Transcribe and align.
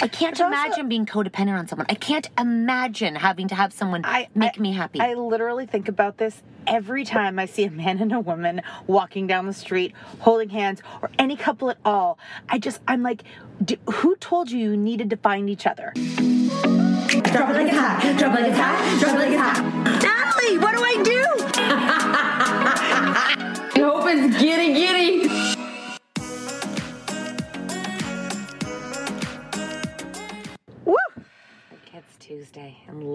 I 0.00 0.08
can't 0.08 0.40
also- 0.40 0.46
imagine 0.46 0.88
being 0.88 1.04
codependent 1.06 1.58
on 1.58 1.68
someone. 1.68 1.86
I 1.88 1.94
can't 1.94 2.28
imagine 2.38 3.14
having 3.14 3.48
to 3.48 3.54
have 3.54 3.72
someone 3.72 4.02
I- 4.04 4.28
make 4.34 4.58
I- 4.58 4.60
me 4.60 4.72
happy. 4.72 5.00
I 5.00 5.14
literally 5.14 5.66
think 5.66 5.86
about 5.88 6.16
this 6.16 6.42
every 6.66 7.04
time 7.04 7.38
I 7.38 7.44
see 7.46 7.64
a 7.64 7.70
man 7.70 7.98
and 8.00 8.12
a 8.12 8.18
woman 8.20 8.62
walking 8.86 9.26
down 9.26 9.46
the 9.46 9.52
street 9.52 9.92
holding 10.20 10.48
hands 10.48 10.82
or 11.02 11.10
any 11.18 11.36
couple 11.36 11.70
at 11.70 11.76
all. 11.84 12.18
I 12.48 12.58
just, 12.58 12.80
I'm 12.88 13.02
like, 13.02 13.22
d- 13.64 13.78
who 13.90 14.16
told 14.16 14.50
you 14.50 14.58
you 14.70 14.76
needed 14.76 15.10
to 15.10 15.16
find 15.16 15.50
each 15.50 15.66
other? 15.66 15.92
Drop 15.94 17.50
it 17.50 17.54
like 17.54 17.66
it's 17.68 17.76
hot. 17.76 18.14
Drop 18.18 18.38
it 18.38 18.42
like 18.42 18.50
it's 18.50 18.58
hot. 18.58 19.00
Drop 19.00 19.14
it 19.14 19.18
like 19.18 19.30
it's 19.30 19.40
hot. 19.40 19.62
Natalie, 20.02 20.58
what 20.58 20.74
do 20.74 20.82
I 20.82 21.02
do? 21.04 21.98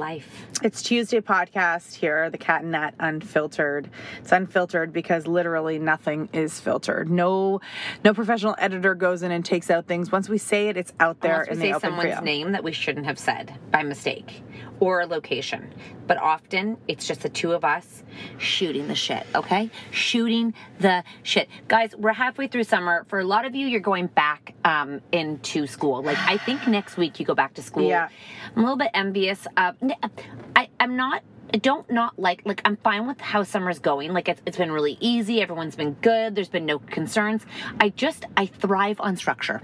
life. 0.08 0.48
It's 0.64 0.82
Tuesday 0.82 1.20
podcast 1.20 1.94
here, 1.94 2.30
the 2.30 2.38
Cat 2.38 2.62
and 2.62 2.72
Nat 2.72 2.92
Unfiltered. 2.98 3.90
It's 4.20 4.32
unfiltered 4.32 4.94
because 4.94 5.28
literally 5.28 5.80
nothing 5.80 6.30
is 6.32 6.62
filtered. 6.62 7.10
No, 7.10 7.60
no 8.06 8.14
professional 8.14 8.56
editor 8.58 8.96
goes 8.96 9.22
in 9.22 9.32
and 9.32 9.44
takes 9.44 9.70
out 9.70 9.86
things. 9.86 10.10
Once 10.10 10.30
we 10.30 10.38
say 10.38 10.70
it, 10.70 10.78
it's 10.78 10.94
out 11.02 11.20
there 11.20 11.42
Unless 11.42 11.48
we 11.48 11.68
in 11.68 11.74
say 11.74 11.80
someone's 11.82 12.22
name 12.22 12.54
that 12.54 12.64
we 12.64 12.72
shouldn't 12.72 13.06
have 13.06 13.20
said 13.20 13.54
by 13.70 13.84
mistake 13.84 14.44
or 14.80 15.02
a 15.02 15.06
location. 15.06 15.74
But 16.08 16.18
often 16.18 16.78
it's 16.88 17.06
just 17.06 17.22
the 17.22 17.30
two 17.30 17.52
of 17.52 17.66
us 17.66 18.04
shooting 18.38 18.88
the 18.88 18.96
shit, 18.96 19.26
okay? 19.36 19.70
Shooting 19.92 20.54
the 20.80 21.04
shit. 21.24 21.50
Guys, 21.68 21.94
we're 21.98 22.14
halfway 22.14 22.48
through 22.48 22.64
summer. 22.64 23.06
For 23.10 23.20
a 23.20 23.26
lot 23.26 23.44
of 23.44 23.56
you, 23.56 23.68
you're 23.68 23.82
going 23.82 24.08
back 24.08 24.56
um, 24.64 25.02
into 25.12 25.68
school. 25.68 26.02
Like, 26.02 26.18
I 26.20 26.38
think 26.38 26.66
next 26.66 26.96
week 26.96 27.20
you 27.20 27.26
go 27.26 27.36
back 27.36 27.56
to 27.56 27.62
school. 27.62 27.90
Yeah. 27.90 28.08
I'm 28.56 28.60
a 28.60 28.62
little 28.62 28.78
bit 28.78 28.92
envious. 28.94 29.46
N- 29.58 29.96
I, 30.56 30.70
I'm 30.80 30.96
not. 30.96 31.24
I 31.54 31.58
don't 31.58 31.90
not 31.90 32.20
like 32.20 32.42
like 32.44 32.62
I'm 32.66 32.76
fine 32.78 33.08
with 33.08 33.22
how 33.22 33.44
summer's 33.44 33.80
going. 33.80 34.12
Like 34.12 34.28
it's, 34.28 34.42
it's 34.46 34.58
been 34.58 34.72
really 34.72 34.98
easy. 35.00 35.42
Everyone's 35.42 35.78
been 35.78 35.94
good. 36.02 36.36
There's 36.36 36.50
been 36.50 36.66
no 36.66 36.80
concerns. 36.80 37.46
I 37.80 37.90
just 37.90 38.26
I 38.36 38.48
thrive 38.48 39.00
on 39.00 39.16
structure. 39.16 39.62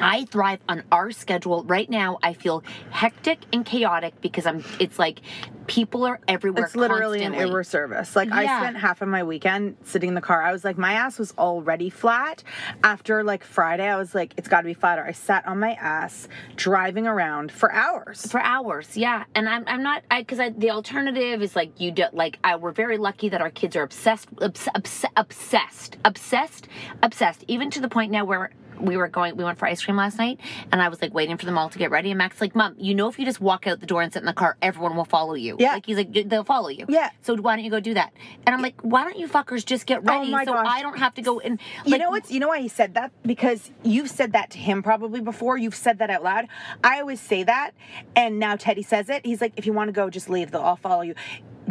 I 0.00 0.24
thrive 0.26 0.60
on 0.68 0.82
our 0.92 1.10
schedule. 1.10 1.64
Right 1.64 1.88
now, 1.88 2.18
I 2.22 2.32
feel 2.32 2.62
hectic 2.90 3.38
and 3.52 3.64
chaotic 3.64 4.20
because 4.20 4.46
I'm. 4.46 4.64
It's 4.78 4.98
like 4.98 5.20
people 5.66 6.04
are 6.04 6.18
everywhere. 6.26 6.64
It's 6.64 6.74
literally 6.74 7.20
an 7.20 7.32
constantly. 7.32 7.48
Uber 7.50 7.62
service. 7.64 8.16
Like 8.16 8.30
I 8.32 8.44
spent 8.44 8.76
half 8.76 9.02
of 9.02 9.08
my 9.08 9.22
weekend 9.22 9.76
sitting 9.84 10.08
in 10.08 10.14
the 10.14 10.20
car. 10.20 10.42
I 10.42 10.52
was 10.52 10.64
like, 10.64 10.76
my 10.76 10.94
ass 10.94 11.18
was 11.18 11.32
already 11.38 11.90
flat. 11.90 12.42
After 12.82 13.22
like 13.22 13.44
Friday, 13.44 13.88
I 13.88 13.96
was 13.96 14.14
like, 14.14 14.34
it's 14.36 14.48
got 14.48 14.62
to 14.62 14.66
be 14.66 14.74
flatter. 14.74 15.04
I 15.04 15.12
sat 15.12 15.46
on 15.46 15.60
my 15.60 15.72
ass 15.74 16.28
driving 16.56 17.06
around 17.06 17.52
for 17.52 17.72
hours. 17.72 18.26
for 18.30 18.40
hours 18.40 18.96
yeah 18.96 19.24
and 19.34 19.48
i'm, 19.48 19.64
I'm 19.66 19.82
not 19.82 20.02
i 20.10 20.22
because 20.22 20.38
the 20.56 20.70
alternative 20.70 21.42
is 21.42 21.56
like 21.56 21.80
you 21.80 21.90
do 21.90 22.04
like 22.12 22.38
I, 22.44 22.56
we're 22.56 22.72
very 22.72 22.98
lucky 22.98 23.28
that 23.28 23.40
our 23.40 23.50
kids 23.50 23.76
are 23.76 23.82
obsessed 23.82 24.28
obs- 24.40 24.68
obs- 24.74 25.04
obsessed 25.16 25.96
obsessed 26.04 26.68
obsessed 27.02 27.44
even 27.48 27.70
to 27.70 27.80
the 27.80 27.88
point 27.88 28.10
now 28.12 28.24
where 28.24 28.50
we 28.80 28.96
were 28.96 29.08
going 29.08 29.36
we 29.36 29.44
went 29.44 29.58
for 29.58 29.66
ice 29.66 29.84
cream 29.84 29.96
last 29.96 30.18
night 30.18 30.40
and 30.72 30.80
I 30.80 30.88
was 30.88 31.00
like 31.02 31.14
waiting 31.14 31.36
for 31.36 31.46
them 31.46 31.58
all 31.58 31.68
to 31.70 31.78
get 31.78 31.90
ready 31.90 32.10
and 32.10 32.18
Max 32.18 32.40
like, 32.40 32.54
Mom, 32.54 32.74
you 32.78 32.94
know 32.94 33.08
if 33.08 33.18
you 33.18 33.24
just 33.24 33.40
walk 33.40 33.66
out 33.66 33.80
the 33.80 33.86
door 33.86 34.02
and 34.02 34.12
sit 34.12 34.20
in 34.20 34.26
the 34.26 34.32
car, 34.32 34.56
everyone 34.62 34.96
will 34.96 35.04
follow 35.04 35.34
you. 35.34 35.56
Yeah. 35.58 35.74
Like 35.74 35.86
he's 35.86 35.96
like 35.96 36.12
they'll 36.28 36.44
follow 36.44 36.68
you. 36.68 36.86
Yeah. 36.88 37.10
So 37.22 37.36
why 37.36 37.56
don't 37.56 37.64
you 37.64 37.70
go 37.70 37.80
do 37.80 37.94
that? 37.94 38.12
And 38.46 38.54
I'm 38.54 38.62
like, 38.62 38.80
why 38.82 39.04
don't 39.04 39.18
you 39.18 39.28
fuckers 39.28 39.64
just 39.64 39.86
get 39.86 40.00
oh 40.00 40.02
ready 40.02 40.28
Oh 40.28 40.32
my 40.32 40.44
so 40.44 40.52
gosh. 40.52 40.66
I 40.68 40.82
don't 40.82 40.98
have 40.98 41.14
to 41.14 41.22
go 41.22 41.40
and 41.40 41.60
You 41.84 41.98
know 41.98 42.10
what's 42.10 42.30
you 42.30 42.40
know 42.40 42.48
why 42.48 42.60
he 42.60 42.68
said 42.68 42.94
that? 42.94 43.12
Because 43.22 43.70
you've 43.82 44.10
said 44.10 44.32
that 44.32 44.50
to 44.50 44.58
him 44.58 44.82
probably 44.82 45.20
before. 45.20 45.56
You've 45.58 45.74
said 45.74 45.98
that 45.98 46.10
out 46.10 46.22
loud. 46.22 46.46
I 46.82 47.00
always 47.00 47.20
say 47.20 47.42
that, 47.44 47.72
and 48.16 48.38
now 48.38 48.56
Teddy 48.56 48.82
says 48.82 49.08
it. 49.08 49.24
He's 49.24 49.40
like, 49.40 49.52
if 49.56 49.66
you 49.66 49.72
want 49.72 49.88
to 49.88 49.92
go, 49.92 50.10
just 50.10 50.28
leave. 50.28 50.50
They'll 50.50 50.60
all 50.62 50.76
follow 50.76 51.02
you. 51.02 51.14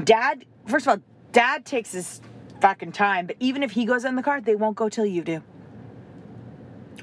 Dad, 0.04 0.46
first 0.68 0.88
of 0.88 0.92
all, 0.92 1.04
Dad 1.32 1.66
takes 1.66 1.92
his 1.92 2.22
fucking 2.62 2.92
time, 2.92 3.26
but 3.26 3.36
even 3.40 3.64
if 3.64 3.72
he 3.72 3.86
goes 3.86 4.06
in 4.06 4.16
the 4.16 4.24
car, 4.24 4.42
they 4.42 4.56
won't 4.56 4.76
go 4.76 4.90
till 4.90 5.06
you 5.06 5.24
do. 5.24 5.44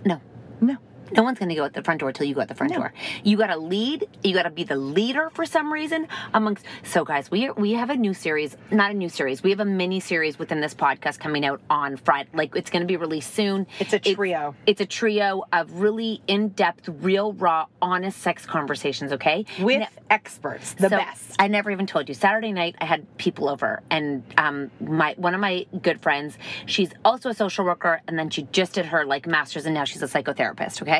No. 0.04 0.20
No. 0.60 0.78
No 1.12 1.22
one's 1.22 1.38
going 1.38 1.48
to 1.50 1.54
go 1.54 1.64
at 1.64 1.72
the 1.74 1.82
front 1.82 2.00
door 2.00 2.12
till 2.12 2.26
you 2.26 2.34
go 2.34 2.40
at 2.40 2.48
the 2.48 2.54
front 2.54 2.72
No. 2.72 2.78
door. 2.78 2.92
You 3.24 3.36
got 3.36 3.48
to 3.48 3.56
lead. 3.56 4.06
You 4.22 4.34
got 4.34 4.44
to 4.44 4.50
be 4.50 4.64
the 4.64 4.76
leader 4.76 5.30
for 5.34 5.44
some 5.46 5.72
reason 5.72 6.08
amongst. 6.34 6.64
So, 6.84 7.04
guys, 7.04 7.30
we 7.30 7.50
we 7.50 7.72
have 7.74 7.90
a 7.90 7.96
new 7.96 8.14
series, 8.14 8.56
not 8.70 8.90
a 8.90 8.94
new 8.94 9.08
series. 9.08 9.42
We 9.42 9.50
have 9.50 9.60
a 9.60 9.64
mini 9.64 10.00
series 10.00 10.38
within 10.38 10.60
this 10.60 10.74
podcast 10.74 11.18
coming 11.18 11.44
out 11.44 11.60
on 11.70 11.96
Friday. 11.96 12.28
Like 12.34 12.54
it's 12.56 12.70
going 12.70 12.82
to 12.82 12.86
be 12.86 12.96
released 12.96 13.34
soon. 13.34 13.66
It's 13.78 13.92
a 13.92 13.98
trio. 13.98 14.54
It's, 14.66 14.80
a 14.80 14.86
trio 14.86 15.44
of 15.52 15.80
really 15.80 16.20
in 16.26 16.48
depth, 16.50 16.88
real, 17.00 17.32
raw, 17.34 17.66
honest 17.82 18.18
sex 18.20 18.46
conversations. 18.46 19.12
Okay, 19.12 19.44
With 19.60 19.80
Now- 19.80 19.88
experts, 20.10 20.74
the 20.74 20.88
so, 20.88 20.96
best. 20.96 21.34
I 21.38 21.48
never 21.48 21.70
even 21.70 21.86
told 21.86 22.08
you. 22.08 22.14
Saturday 22.14 22.52
night, 22.52 22.76
I 22.80 22.84
had 22.84 23.04
people 23.18 23.48
over, 23.48 23.82
and 23.90 24.22
um, 24.38 24.70
my 24.80 25.14
one 25.16 25.34
of 25.34 25.40
my 25.40 25.66
good 25.82 26.00
friends, 26.00 26.38
she's 26.66 26.90
also 27.04 27.30
a 27.30 27.34
social 27.34 27.64
worker, 27.64 28.00
and 28.06 28.18
then 28.18 28.30
she 28.30 28.42
just 28.52 28.74
did 28.74 28.86
her 28.86 29.04
like 29.04 29.26
master's, 29.26 29.66
and 29.66 29.74
now 29.74 29.84
she's 29.84 30.02
a 30.02 30.06
psychotherapist. 30.06 30.82
Okay, 30.82 30.95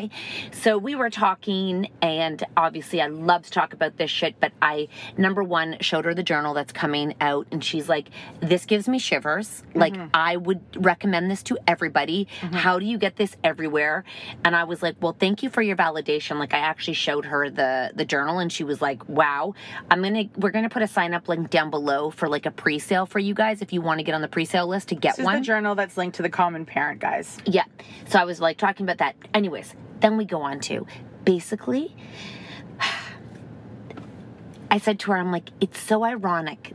so 0.53 0.79
we 0.79 0.95
were 0.95 1.11
talking, 1.11 1.91
and 2.03 2.43
obviously, 2.57 3.01
I 3.01 3.09
love 3.09 3.43
to 3.43 3.51
talk 3.51 3.73
about 3.73 3.97
this 3.97 4.11
shit, 4.11 4.39
but 4.41 4.53
I 4.61 4.89
number 5.17 5.43
one 5.43 5.77
showed 5.81 6.05
her 6.05 6.15
the 6.15 6.23
journal 6.23 6.55
that's 6.55 6.73
coming 6.73 7.15
out, 7.21 7.47
and 7.51 7.63
she's 7.63 7.89
like, 7.89 8.09
"This 8.41 8.65
gives 8.65 8.89
me 8.89 8.99
shivers. 8.99 9.63
Like, 9.75 9.95
mm-hmm. 9.95 10.09
I 10.15 10.37
would 10.37 10.61
recommend 10.85 11.31
this 11.31 11.43
to 11.45 11.59
everybody. 11.67 12.29
Mm-hmm. 12.41 12.55
How 12.55 12.79
do 12.79 12.87
you 12.87 12.99
get 12.99 13.17
this 13.17 13.37
everywhere?" 13.45 14.05
And 14.45 14.55
I 14.57 14.65
was 14.65 14.83
like, 14.83 14.97
"Well, 15.01 15.17
thank 15.19 15.43
you 15.43 15.51
for 15.51 15.63
your 15.63 15.77
validation." 15.77 16.39
Like, 16.39 16.55
I 16.55 16.59
actually 16.59 16.95
showed 16.95 17.25
her 17.27 17.51
the 17.51 17.93
the 17.95 18.05
journal, 18.05 18.39
and 18.39 18.53
she 18.53 18.65
was 18.65 18.81
like, 18.81 19.09
"Wow, 19.09 19.55
I'm 19.91 20.03
gonna 20.03 20.25
we're 20.37 20.51
gonna 20.51 20.71
put 20.71 20.83
a 20.83 20.89
sign 20.89 21.15
up 21.15 21.29
link 21.29 21.51
down 21.51 21.71
below 21.71 22.11
for 22.11 22.29
like 22.29 22.47
a 22.47 22.51
pre 22.51 22.79
sale 22.79 23.07
for 23.07 23.19
you 23.19 23.35
guys 23.35 23.63
if 23.63 23.73
you 23.73 23.81
want 23.81 23.99
to 23.99 24.05
get 24.05 24.15
on 24.15 24.23
the 24.23 24.29
pre 24.29 24.45
sale 24.45 24.67
list 24.67 24.89
to 24.89 24.95
get 24.95 25.13
This 25.13 25.21
is 25.21 25.25
one." 25.25 25.37
the 25.37 25.41
journal 25.43 25.75
that's 25.75 25.97
linked 25.97 26.17
to 26.17 26.23
the 26.23 26.31
common 26.31 26.65
parent, 26.65 27.01
guys. 27.01 27.39
Yeah. 27.45 27.65
So 28.09 28.19
I 28.19 28.25
was 28.25 28.41
like 28.41 28.59
talking 28.59 28.85
about 28.85 28.99
that. 28.99 29.17
Anyways, 29.35 29.75
then 30.01 30.17
we 30.17 30.25
go 30.25 30.43
on 30.43 30.61
to 30.61 30.87
basically, 31.25 31.95
I 34.71 34.79
said 34.79 34.99
to 35.01 35.13
her, 35.13 35.19
I'm 35.19 35.33
like, 35.33 35.51
it's 35.61 35.81
so 35.81 36.05
ironic. 36.05 36.73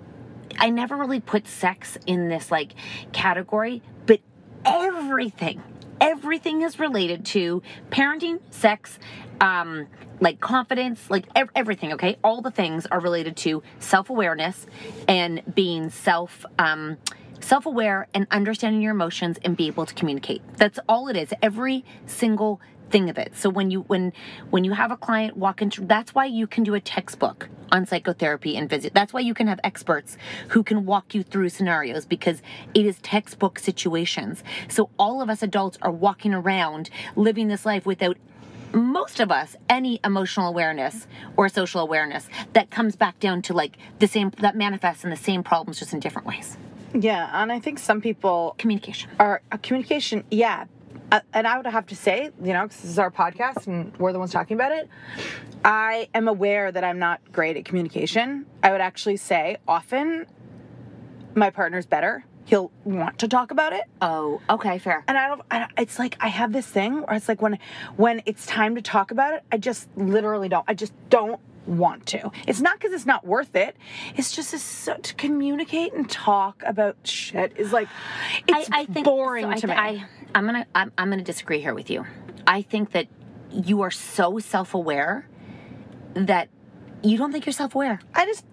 I 0.57 0.69
never 0.69 0.95
really 0.95 1.19
put 1.19 1.47
sex 1.47 1.97
in 2.06 2.29
this 2.29 2.51
like 2.51 2.73
category, 3.13 3.81
but 4.06 4.19
everything, 4.65 5.62
everything 6.00 6.62
is 6.62 6.79
related 6.79 7.25
to 7.27 7.63
parenting, 7.89 8.39
sex, 8.51 9.00
um, 9.39 9.88
like 10.19 10.39
confidence, 10.39 11.09
like 11.09 11.25
ev- 11.35 11.50
everything. 11.56 11.94
Okay, 11.94 12.18
all 12.23 12.41
the 12.41 12.51
things 12.51 12.85
are 12.85 13.00
related 13.00 13.35
to 13.38 13.63
self 13.79 14.09
awareness 14.09 14.65
and 15.07 15.41
being 15.53 15.89
self. 15.89 16.45
Um, 16.59 16.97
self-aware 17.44 18.07
and 18.13 18.27
understanding 18.29 18.83
your 18.83 18.91
emotions 18.91 19.39
and 19.44 19.57
be 19.57 19.65
able 19.65 19.83
to 19.83 19.95
communicate 19.95 20.44
that's 20.57 20.77
all 20.88 21.07
it 21.07 21.18
is 21.18 21.33
every 21.41 21.83
single 22.06 22.62
thing 22.92 23.10
of 23.10 23.18
it. 23.18 23.36
So 23.36 23.50
when 23.50 23.72
you 23.72 23.82
when 23.82 24.14
when 24.50 24.64
you 24.64 24.74
have 24.74 24.92
a 24.92 24.98
client 24.98 25.38
walk 25.38 25.62
into 25.62 25.82
that's 25.86 26.14
why 26.14 26.26
you 26.26 26.48
can 26.48 26.64
do 26.64 26.74
a 26.76 26.80
textbook 26.80 27.50
on 27.72 27.86
psychotherapy 27.86 28.58
and 28.58 28.70
visit. 28.70 28.94
That's 28.94 29.14
why 29.14 29.22
you 29.22 29.34
can 29.34 29.48
have 29.48 29.60
experts 29.64 30.18
who 30.50 30.62
can 30.62 30.86
walk 30.86 31.16
you 31.16 31.24
through 31.24 31.50
scenarios 31.50 32.06
because 32.06 32.42
it 32.74 32.86
is 32.86 33.00
textbook 33.00 33.60
situations. 33.60 34.44
So 34.68 34.90
all 35.00 35.22
of 35.22 35.30
us 35.30 35.42
adults 35.42 35.78
are 35.82 35.92
walking 35.92 36.34
around 36.34 36.90
living 37.16 37.48
this 37.48 37.66
life 37.66 37.86
without 37.86 38.18
most 38.74 39.20
of 39.20 39.32
us 39.32 39.56
any 39.70 40.00
emotional 40.04 40.48
awareness 40.48 41.08
or 41.36 41.50
social 41.50 41.82
awareness 41.82 42.28
that 42.54 42.70
comes 42.70 42.96
back 42.96 43.20
down 43.20 43.42
to 43.44 43.54
like 43.54 43.78
the 44.00 44.08
same 44.08 44.32
that 44.40 44.56
manifests 44.56 45.04
in 45.04 45.10
the 45.10 45.16
same 45.16 45.44
problems 45.44 45.80
just 45.80 45.94
in 45.94 46.00
different 46.00 46.28
ways. 46.28 46.58
Yeah, 46.94 47.30
and 47.42 47.52
I 47.52 47.60
think 47.60 47.80
some 47.80 48.02
people 48.02 48.56
communication. 48.58 49.10
are 49.20 49.42
uh, 49.52 49.58
communication. 49.58 50.24
Yeah, 50.30 50.66
Uh, 51.12 51.19
and 51.34 51.46
I 51.46 51.58
would 51.58 51.66
have 51.66 51.86
to 51.88 51.96
say, 51.96 52.30
you 52.42 52.54
know, 52.54 52.63
because 52.63 52.81
this 52.81 52.92
is 52.92 53.00
our 53.00 53.12
podcast 53.12 53.68
and 53.68 53.96
we're 53.98 54.13
the 54.13 54.19
ones 54.19 54.31
talking 54.31 54.56
about 54.56 54.72
it. 54.72 54.90
I 55.63 56.10
am 56.13 56.28
aware 56.28 56.72
that 56.72 56.84
I'm 56.84 57.00
not 57.00 57.19
great 57.31 57.58
at 57.58 57.66
communication. 57.66 58.46
I 58.63 58.72
would 58.72 58.81
actually 58.81 59.18
say 59.18 59.58
often 59.68 60.25
my 61.36 61.50
partner's 61.50 61.86
better. 61.86 62.25
He'll 62.46 62.72
want 62.84 63.19
to 63.19 63.28
talk 63.28 63.52
about 63.52 63.74
it. 63.74 63.84
Oh, 64.02 64.42
okay, 64.50 64.80
fair. 64.80 65.04
And 65.08 65.18
I 65.18 65.28
don't, 65.28 65.42
I 65.52 65.60
don't. 65.60 65.72
It's 65.78 66.00
like 66.00 66.18
I 66.19 66.28
have 66.28 66.54
this 66.54 66.66
thing 66.66 67.02
where 67.02 67.16
it's 67.16 67.30
like 67.30 67.42
when 67.42 67.60
when 67.98 68.24
it's 68.25 68.46
time 68.46 68.75
to 68.75 68.81
talk 68.81 69.12
about 69.12 69.34
it, 69.34 69.44
I 69.52 69.57
just 69.57 69.88
literally 69.96 70.50
don't. 70.50 70.66
I 70.68 70.74
just 70.74 70.94
don't 71.10 71.40
want 71.68 72.06
to. 72.07 72.31
It's 72.48 72.60
not 72.60 72.80
because 72.80 72.94
it's 72.94 73.06
not 73.06 73.25
worth 73.25 73.56
it. 73.56 73.75
It's 74.16 74.36
just 74.36 74.54
it's 74.54 74.64
so, 74.64 74.96
to 74.96 75.14
communicate 75.16 75.94
and 75.94 76.10
talk 76.10 76.64
about 76.66 76.98
shit 77.04 77.54
is 77.57 77.72
like 77.72 77.88
it's 78.48 78.69
I, 78.72 78.81
I 78.81 78.86
think 78.86 79.06
boring 79.06 79.46
so 79.46 79.52
I 79.52 79.56
to 79.56 79.68
me. 79.68 79.74
I, 79.74 80.06
I'm 80.33 80.45
gonna 80.45 80.66
I'm, 80.74 80.92
I'm 80.98 81.10
gonna 81.10 81.24
disagree 81.24 81.60
here 81.60 81.74
with 81.74 81.89
you. 81.89 82.06
I 82.48 82.62
think 82.62 82.92
that 82.92 83.07
you 83.51 83.81
are 83.81 83.92
so 83.92 84.39
self-aware 84.39 85.28
that 86.13 86.50
you 87.04 87.18
don't 87.18 87.31
think 87.31 87.45
you're 87.45 87.54
self-aware. 87.54 88.00
I 88.13 88.25
just 88.25 88.45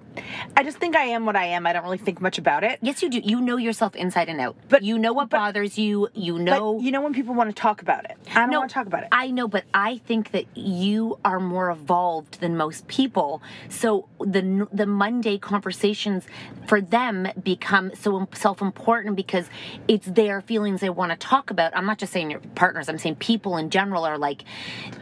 I 0.56 0.62
just 0.62 0.78
think 0.78 0.96
I 0.96 1.04
am 1.04 1.26
what 1.26 1.36
I 1.36 1.44
am. 1.46 1.66
I 1.66 1.72
don't 1.72 1.84
really 1.84 1.98
think 1.98 2.20
much 2.20 2.38
about 2.38 2.64
it. 2.64 2.78
Yes, 2.82 3.02
you 3.02 3.10
do. 3.10 3.20
You 3.22 3.40
know 3.40 3.56
yourself 3.56 3.94
inside 3.96 4.28
and 4.28 4.40
out. 4.40 4.56
But- 4.68 4.82
you 4.82 4.98
know 4.98 5.12
what 5.12 5.28
but- 5.30 5.38
bothers 5.38 5.78
you. 5.78 6.08
You 6.14 6.38
know. 6.38 6.74
But 6.74 6.84
you 6.84 6.90
know 6.92 7.00
when 7.00 7.12
people 7.12 7.34
want 7.34 7.50
to 7.54 7.60
talk 7.60 7.82
about 7.82 8.04
it. 8.04 8.16
I 8.30 8.40
don't 8.40 8.50
No, 8.50 8.58
want 8.60 8.70
to 8.70 8.74
talk 8.74 8.86
about 8.86 9.02
it. 9.02 9.08
I 9.12 9.30
know, 9.30 9.48
but 9.48 9.64
I 9.74 9.98
think 9.98 10.30
that 10.32 10.46
you 10.56 11.18
are 11.24 11.40
more 11.40 11.70
evolved 11.70 12.40
than 12.40 12.56
most 12.56 12.86
people. 12.88 13.42
So 13.68 14.08
the 14.20 14.66
the 14.72 14.86
Monday 14.86 15.38
conversations 15.38 16.24
for 16.66 16.80
them 16.80 17.28
become 17.42 17.92
so 17.94 18.28
self 18.34 18.60
important 18.60 19.16
because 19.16 19.48
it's 19.88 20.06
their 20.06 20.40
feelings 20.40 20.80
they 20.80 20.90
want 20.90 21.10
to 21.12 21.16
talk 21.18 21.50
about. 21.50 21.76
I'm 21.76 21.86
not 21.86 21.98
just 21.98 22.12
saying 22.12 22.30
your 22.30 22.40
partners. 22.54 22.88
I'm 22.88 22.98
saying 22.98 23.16
people 23.16 23.56
in 23.56 23.70
general 23.70 24.04
are 24.04 24.18
like, 24.18 24.44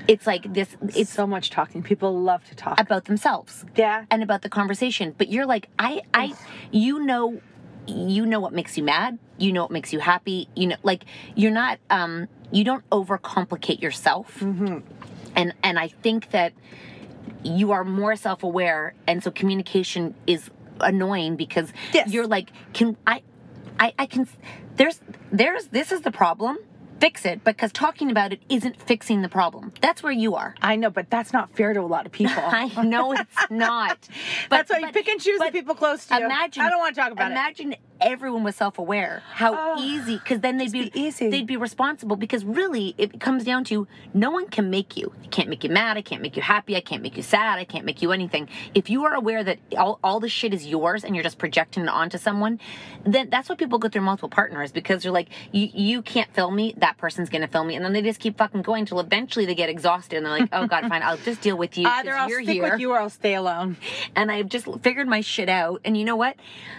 it's 0.09 0.27
like 0.27 0.53
this. 0.53 0.77
It's 0.95 1.11
so 1.13 1.27
much 1.27 1.51
talking. 1.51 1.83
People 1.83 2.21
love 2.21 2.45
to 2.49 2.55
talk. 2.55 2.81
about 2.81 3.05
themselves 3.07 3.65
Yeah. 3.75 4.05
and 4.11 4.23
about 4.23 4.43
the 4.43 4.49
conversation 4.49 5.06
but 5.13 5.29
you're 5.29 5.47
like 5.47 5.69
i 5.79 6.03
i 6.15 6.33
you 6.71 6.99
know 7.01 7.41
you 7.87 8.27
know 8.27 8.41
what 8.41 8.53
makes 8.53 8.77
you 8.77 8.83
mad. 8.83 9.17
You 9.39 9.53
know 9.53 9.63
what 9.63 9.71
makes 9.71 9.93
you 9.93 10.01
happy. 10.01 10.49
You 10.57 10.67
know 10.69 10.77
like 10.83 11.05
you're 11.37 11.53
not 11.53 11.79
um 11.91 12.27
you 12.51 12.65
don't 12.65 12.89
overcomplicate 12.91 13.81
yourself. 13.81 14.41
Mm-hmm. 14.41 14.79
and 15.37 15.53
and 15.63 15.79
i 15.79 15.89
think 15.89 16.31
that 16.31 16.53
you 17.45 17.71
are 17.73 17.85
more 17.85 18.17
self-aware 18.17 18.95
and 19.07 19.23
so 19.23 19.31
communication 19.31 20.15
is 20.27 20.51
annoying 20.81 21.37
because 21.37 21.73
Yes. 21.95 22.13
you're 22.13 22.27
like 22.27 22.51
can 22.73 22.97
i 23.07 23.23
i 23.79 23.93
i 23.99 24.07
can 24.07 24.27
there's 24.77 25.01
there's 25.31 25.67
this 25.69 25.93
is 25.93 26.01
the 26.03 26.11
problem 26.11 26.57
fix 27.01 27.25
it 27.25 27.45
because 27.45 27.73
talking 27.73 28.11
about 28.11 28.33
it 28.33 28.41
isn't 28.49 28.81
fixing 28.81 29.23
the 29.23 29.29
problem 29.29 29.73
that's 29.81 30.03
where 30.03 30.13
you 30.13 30.35
are 30.35 30.55
I 30.63 30.77
know, 30.77 30.91
but 30.91 31.11
that's 31.11 31.33
not 31.33 31.51
fair 31.51 31.73
to 31.75 31.81
a 31.81 31.83
lot 31.83 32.07
of 32.07 32.13
people. 32.13 32.35
I 32.45 32.69
know 32.83 33.13
it's 33.13 33.51
not. 33.51 33.99
But, 34.49 34.69
That's 34.69 34.71
why 34.71 34.79
you 34.79 34.93
pick 34.93 35.09
and 35.09 35.21
choose 35.21 35.39
the 35.39 35.51
people 35.51 35.75
close 35.75 36.07
to 36.07 36.17
you. 36.19 36.25
Imagine, 36.25 36.63
I 36.63 36.71
don't 36.71 36.79
wanna 36.79 36.95
talk 36.95 37.13
about 37.13 37.31
it. 37.31 37.35
imagine 37.35 37.75
everyone 38.01 38.45
was 38.45 38.57
self-aware. 38.57 39.23
How 39.33 39.55
ah, 39.55 39.77
easy, 39.79 40.17
because 40.17 40.41
then 40.41 40.57
they'd 40.57 40.73
be, 40.73 40.91
be 40.91 41.01
easy. 41.01 41.31
they'd 41.31 41.47
be 41.47 41.57
responsible. 41.57 42.17
Because 42.17 42.45
really, 42.45 42.95
it 42.99 43.21
comes 43.21 43.45
down 43.45 43.65
to 43.65 43.87
no 44.15 44.31
one 44.31 44.49
can 44.49 44.71
make 44.71 44.97
you. 44.97 45.13
I 45.23 45.27
can't 45.29 45.49
make 45.49 45.65
you 45.65 45.71
mad. 45.71 45.97
I 45.97 46.03
can't 46.03 46.23
make 46.23 46.37
you 46.37 46.43
happy. 46.43 46.77
I 46.77 46.81
can't 46.81 47.03
make 47.03 47.17
you 47.17 47.23
sad. 47.23 47.59
I 47.59 47.65
can't 47.65 47.85
make 47.85 48.03
you 48.03 48.13
anything. 48.13 48.49
If 48.75 48.91
you 48.91 49.05
are 49.05 49.15
aware 49.15 49.43
that 49.45 49.59
all, 49.77 49.99
all 50.03 50.21
the 50.21 50.29
shit 50.29 50.53
is 50.55 50.67
yours 50.67 51.05
and 51.05 51.15
you're 51.15 51.25
just 51.25 51.39
projecting 51.39 51.85
it 51.85 51.89
onto 51.89 52.19
someone, 52.19 52.61
then 53.05 53.31
that's 53.31 53.49
why 53.49 53.55
people 53.55 53.79
go 53.79 53.89
through 53.89 54.03
multiple 54.03 54.29
partners 54.29 54.73
because 54.73 55.03
they're 55.03 55.13
like, 55.13 55.29
you, 55.53 55.69
you 55.73 56.03
can't 56.03 56.33
fill 56.35 56.51
me. 56.51 56.75
That 56.79 56.99
person's 56.99 57.29
gonna 57.29 57.49
fill 57.49 57.65
me, 57.65 57.77
and 57.77 57.85
then 57.85 57.93
they 57.93 58.03
just 58.03 58.21
keep 58.21 58.39
fucking 58.39 58.63
going 58.63 58.81
until 58.81 59.01
eventually 59.01 59.47
they 59.47 59.55
get 59.55 59.69
exhausted 59.69 60.17
and 60.17 60.27
they're 60.27 60.39
like, 60.39 60.49
oh 60.53 60.67
god, 60.67 60.89
fine, 60.89 61.03
I'll 61.03 61.17
just 61.17 61.41
deal 61.41 61.57
with 61.57 61.77
you 61.79 61.87
ah, 61.87 61.99
Either 61.99 62.15
I'll 62.15 62.29
you're 62.29 62.43
stick 62.43 62.55
here 62.55 62.63
with 62.71 62.81
you 62.81 62.93
or 62.93 62.99
I'll 62.99 63.11
stay 63.11 63.35
alone. 63.35 63.77
and 64.15 64.31
I've 64.31 64.49
just 64.49 64.67
figured 64.83 65.09
my 65.09 65.21
shit 65.21 65.49
out. 65.49 65.81
And 65.85 65.97
you 65.97 66.05
know 66.05 66.17
what? 66.17 66.37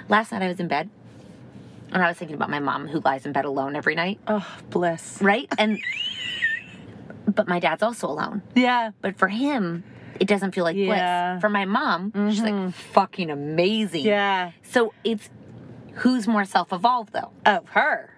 Last 0.10 0.32
night 0.32 0.42
I 0.42 0.48
was 0.48 0.60
in 0.60 0.68
bed 0.68 0.90
and 1.92 2.04
I 2.04 2.08
was 2.08 2.18
thinking 2.18 2.36
about 2.36 2.50
my 2.50 2.60
mom 2.60 2.88
who 2.88 3.00
lies 3.00 3.26
in 3.26 3.32
bed 3.32 3.46
alone 3.46 3.76
every 3.76 3.96
night, 3.96 4.20
Oh, 4.28 4.46
bliss. 4.70 5.20
right? 5.22 5.48
And 5.58 5.80
but 7.28 7.48
my 7.48 7.60
dad's 7.60 7.84
also 7.84 8.08
alone. 8.08 8.42
Yeah. 8.56 8.92
But 9.02 9.18
for 9.18 9.28
him, 9.28 9.84
it 10.20 10.28
doesn't 10.28 10.54
feel 10.56 10.64
like 10.64 10.76
Yeah. 10.76 11.34
bliss. 11.34 11.42
For 11.42 11.50
my 11.50 11.66
mom, 11.66 12.12
she's 12.30 12.42
like 12.42 12.54
mm-hmm. 12.54 12.70
fucking 12.70 13.30
amazing. 13.30 14.06
Yeah. 14.06 14.52
So 14.64 14.94
it's 15.04 15.30
who's 15.96 16.28
more 16.28 16.46
self-evolved 16.46 17.14
though? 17.14 17.32
Oh, 17.46 17.62
her. 17.72 18.14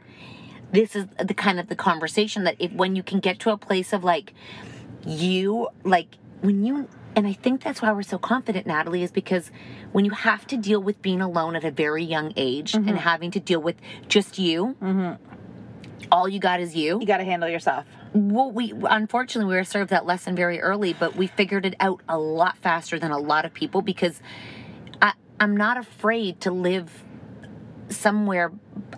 this 0.71 0.95
is 0.95 1.07
the 1.17 1.33
kind 1.33 1.59
of 1.59 1.67
the 1.67 1.75
conversation 1.75 2.43
that 2.43 2.55
if 2.59 2.71
when 2.73 2.95
you 2.95 3.01
can 3.01 3.19
get 3.19 3.39
to 3.39 3.49
a 3.49 3.57
place 3.57 3.91
of 3.93 4.03
like 4.03 4.33
you 5.05 5.67
like 5.83 6.17
when 6.41 6.63
you 6.63 6.87
and 7.15 7.27
I 7.27 7.33
think 7.33 7.63
that's 7.63 7.81
why 7.81 7.91
we're 7.91 8.03
so 8.03 8.17
confident, 8.17 8.67
Natalie, 8.67 9.03
is 9.03 9.11
because 9.11 9.51
when 9.91 10.05
you 10.05 10.11
have 10.11 10.45
to 10.47 10.57
deal 10.57 10.81
with 10.81 11.01
being 11.01 11.21
alone 11.21 11.55
at 11.55 11.63
a 11.63 11.71
very 11.71 12.03
young 12.03 12.33
age 12.35 12.73
Mm-hmm. 12.73 12.89
and 12.89 12.97
having 12.99 13.31
to 13.31 13.39
deal 13.39 13.61
with 13.61 13.75
just 14.07 14.37
you, 14.37 14.75
mm-hmm. 14.81 15.13
all 16.11 16.29
you 16.29 16.39
got 16.39 16.59
is 16.59 16.75
you. 16.75 16.99
You 16.99 17.07
got 17.07 17.17
to 17.17 17.23
handle 17.23 17.49
yourself. 17.49 17.85
Well, 18.13 18.51
we 18.51 18.73
unfortunately 18.89 19.49
we 19.49 19.55
were 19.57 19.63
served 19.63 19.91
that 19.91 20.05
lesson 20.05 20.35
very 20.35 20.59
early, 20.59 20.93
but 20.93 21.15
we 21.15 21.27
figured 21.27 21.65
it 21.65 21.75
out 21.79 22.01
a 22.07 22.17
lot 22.17 22.57
faster 22.57 22.99
than 22.99 23.11
a 23.11 23.17
lot 23.17 23.45
of 23.45 23.53
people 23.53 23.81
because 23.81 24.21
I, 25.01 25.13
I'm 25.39 25.55
not 25.55 25.77
afraid 25.77 26.41
to 26.41 26.51
live 26.51 27.03
somewhere 27.89 28.51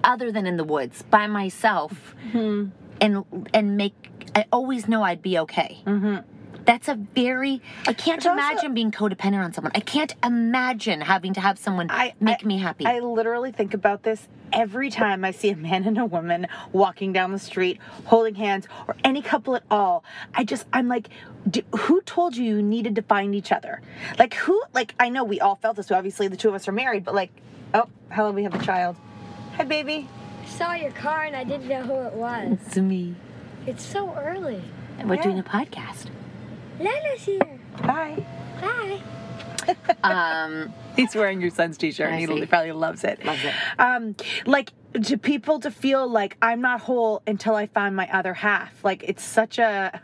other 0.04 0.32
than 0.32 0.46
in 0.46 0.58
the 0.58 0.64
woods 0.64 1.02
by 1.02 1.28
myself 1.28 2.16
mm-hmm. 2.32 2.70
and 3.00 3.48
and 3.54 3.78
make. 3.78 3.96
I 4.36 4.46
always 4.52 4.88
know 4.88 5.04
I'd 5.04 5.22
be 5.22 5.40
okay. 5.40 5.82
Mm-hmm. 5.86 6.18
That's 6.66 6.88
a 6.88 6.96
very. 6.96 7.62
I 7.88 7.94
can't 7.94 8.18
It's 8.18 8.26
also- 8.26 8.34
imagine 8.40 8.74
being 8.74 8.92
codependent 8.92 9.44
on 9.44 9.54
someone. 9.54 9.72
I 9.76 9.80
can't 9.80 10.14
imagine 10.24 11.02
having 11.02 11.34
to 11.34 11.42
have 11.42 11.58
someone 11.58 11.88
I 11.90 12.14
make 12.20 12.44
I- 12.44 12.48
me 12.48 12.58
happy. 12.60 12.86
I 12.86 13.00
literally 13.00 13.52
think 13.52 13.74
about 13.74 14.04
this 14.04 14.28
every 14.54 14.90
time 14.90 15.24
I 15.26 15.32
see 15.32 15.50
a 15.50 15.56
man 15.56 15.86
and 15.86 15.98
a 15.98 16.06
woman 16.06 16.46
walking 16.72 17.14
down 17.14 17.32
the 17.32 17.40
street, 17.40 17.80
holding 18.06 18.36
hands, 18.36 18.68
or 18.88 18.96
any 19.04 19.22
couple 19.22 19.56
at 19.56 19.64
all. 19.72 20.04
I 20.36 20.44
just, 20.44 20.66
I'm 20.74 20.88
like, 20.88 21.10
d 21.50 21.64
who 21.76 22.02
told 22.02 22.36
you 22.36 22.44
you 22.44 22.62
needed 22.62 22.96
to 22.96 23.02
find 23.02 23.34
each 23.34 23.52
other? 23.52 23.82
Like, 24.20 24.34
who, 24.36 24.62
like, 24.74 24.94
I 25.00 25.10
know 25.10 25.24
we 25.24 25.40
all 25.40 25.56
felt 25.56 25.78
this. 25.78 25.88
So 25.88 25.96
obviously, 25.96 26.28
the 26.28 26.38
two 26.38 26.50
of 26.50 26.56
us 26.56 26.68
are 26.68 26.72
married, 26.74 27.04
but 27.06 27.16
like, 27.16 27.32
oh, 27.74 27.88
hello, 28.12 28.32
we 28.32 28.44
have 28.44 28.54
a 28.54 28.64
child. 28.64 28.98
Hi, 29.58 29.64
baby. 29.64 30.08
saw 30.46 30.74
your 30.74 30.92
car 30.92 31.24
and 31.24 31.36
I 31.36 31.44
didn't 31.44 31.68
know 31.68 31.82
who 31.84 31.94
it 32.08 32.14
was. 32.14 32.58
it's 32.68 32.78
me. 32.78 33.16
It's 33.66 33.84
so 33.84 34.14
early. 34.16 34.62
And 35.00 35.10
we're 35.10 35.16
doing 35.18 35.40
a 35.40 35.44
podcast. 35.44 36.08
Lana's 36.82 37.22
here. 37.24 37.60
Hi. 37.76 38.26
Hi. 38.62 39.02
Um, 40.04 40.74
He's 40.96 41.16
wearing 41.16 41.40
your 41.42 41.52
son's 41.52 41.78
t-shirt 41.78 42.10
and 42.10 42.20
he 42.20 42.26
see. 42.26 42.46
probably 42.48 42.72
loves 42.72 43.04
it. 43.04 43.24
Loves 43.24 43.44
it. 43.44 43.54
Um, 43.80 44.16
like 44.46 44.72
to 45.04 45.18
people 45.18 45.60
to 45.60 45.72
feel 45.72 46.08
like 46.08 46.36
I'm 46.42 46.62
not 46.62 46.82
whole 46.82 47.22
until 47.28 47.56
I 47.56 47.68
find 47.68 47.96
my 47.96 48.10
other 48.12 48.34
half. 48.34 48.84
Like 48.84 49.04
it's 49.04 49.24
such 49.24 49.60
a 49.60 50.02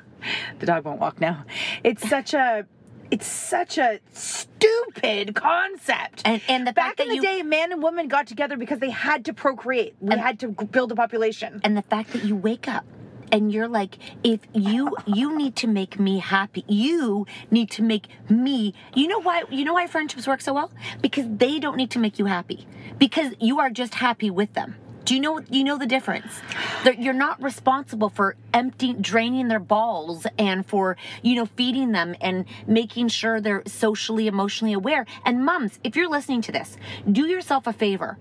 the 0.60 0.65
dog 0.65 0.86
won't 0.86 1.00
walk 1.00 1.19
now. 1.19 1.43
It's 1.84 2.07
such 2.10 2.34
a 2.34 2.65
it's 3.10 3.25
such 3.25 3.77
a 3.77 4.00
stupid 4.13 5.34
concept. 5.34 6.22
And- 6.25 6.41
and 6.50 6.67
the 6.67 6.74
back 6.74 6.98
fact 6.98 7.00
in 7.01 7.07
that 7.07 7.12
the 7.12 7.15
you- 7.15 7.22
day, 7.38 7.41
man 7.41 7.72
and 7.72 7.81
woman 7.81 8.07
got 8.07 8.27
together 8.27 8.57
because 8.57 8.79
they 8.79 8.89
had 8.89 9.25
to 9.25 9.34
procreate. 9.34 9.96
We 10.01 10.15
had 10.17 10.39
to 10.41 10.50
build 10.50 10.91
a 10.91 10.96
population. 10.96 11.62
and 11.63 11.75
the 11.77 11.81
fact 11.84 12.12
that 12.13 12.24
you 12.24 12.36
wake 12.36 12.67
up 12.67 12.86
and 13.31 13.51
you're 13.51 13.67
like 13.67 13.98
if 14.24 14.39
you 14.53 14.96
you 15.05 15.38
need 15.38 15.55
to 15.57 15.67
make 15.67 16.00
me 16.00 16.19
happy. 16.19 16.63
You 16.67 17.25
need 17.51 17.72
to 17.72 17.84
make 17.84 18.07
me 18.29 18.74
you 18.93 19.07
know 19.07 19.19
why 19.19 19.43
you 19.50 19.63
know 19.65 19.74
why 19.74 19.88
friendships 19.88 20.27
work 20.27 20.41
so 20.41 20.53
well? 20.53 20.72
Because 21.01 21.25
they 21.29 21.60
don't 21.60 21.77
need 21.77 21.91
to 21.91 22.00
make 22.00 22.19
you 22.19 22.25
happy. 22.25 22.67
Because 22.98 23.34
you 23.39 23.60
are 23.60 23.69
just 23.69 23.96
happy 23.96 24.29
with 24.29 24.53
them. 24.53 24.75
Do 25.05 25.13
you 25.13 25.22
know 25.22 25.39
you 25.50 25.63
know 25.63 25.77
the 25.77 25.86
difference? 25.86 26.41
That 26.84 27.01
you're 27.01 27.13
not 27.13 27.41
responsible 27.41 28.10
for 28.10 28.36
emptying 28.53 29.01
draining 29.01 29.48
their 29.48 29.60
balls 29.60 30.27
and 30.38 30.65
for 30.65 30.98
you 31.22 31.36
know 31.36 31.46
feeding 31.46 31.93
them 31.93 32.15
and 32.19 32.46
making 32.67 33.07
sure 33.07 33.39
they're 33.39 33.63
socially 33.65 34.27
emotionally 34.27 34.74
aware. 34.74 35.05
And 35.24 35.46
moms 35.46 35.79
if 35.84 35.96
you're 35.96 36.10
listening 36.10 36.41
to 36.43 36.51
this 36.51 36.75
do 37.10 37.25
yourself 37.25 37.67
a 37.67 37.74
favor. 37.74 38.17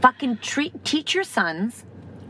Fucking 0.00 0.38
treat 0.38 0.84
teach 0.84 1.14
your 1.14 1.24
sons 1.24 1.84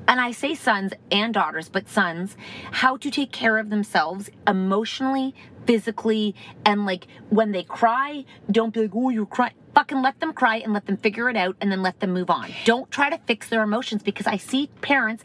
and 0.09 0.21
I 0.21 0.33
say 0.33 0.55
sons 0.55 0.95
and 1.13 1.35
daughters, 1.35 1.69
but 1.69 1.89
sons, 1.89 2.37
how 2.73 2.97
to 2.97 3.11
take 3.11 3.31
care 3.31 3.59
of 3.59 3.69
themselves 3.69 4.31
emotionally, 4.47 5.35
physically, 5.67 6.35
and 6.65 6.87
like 6.87 7.07
when 7.29 7.53
they 7.53 7.63
cry, 7.63 8.25
don't 8.51 8.73
be 8.73 8.81
like, 8.81 8.91
oh, 8.95 9.11
you're 9.11 9.27
crying. 9.27 9.53
Fucking 9.75 10.03
let 10.03 10.19
them 10.19 10.33
cry 10.33 10.57
and 10.57 10.73
let 10.73 10.87
them 10.87 10.97
figure 10.97 11.29
it 11.29 11.37
out 11.37 11.57
and 11.61 11.71
then 11.71 11.83
let 11.83 12.01
them 12.01 12.13
move 12.13 12.31
on. 12.31 12.51
Don't 12.65 12.91
try 12.91 13.11
to 13.11 13.19
fix 13.27 13.49
their 13.49 13.63
emotions 13.63 14.03
because 14.03 14.27
I 14.27 14.39
see 14.39 14.71
parents 14.81 15.23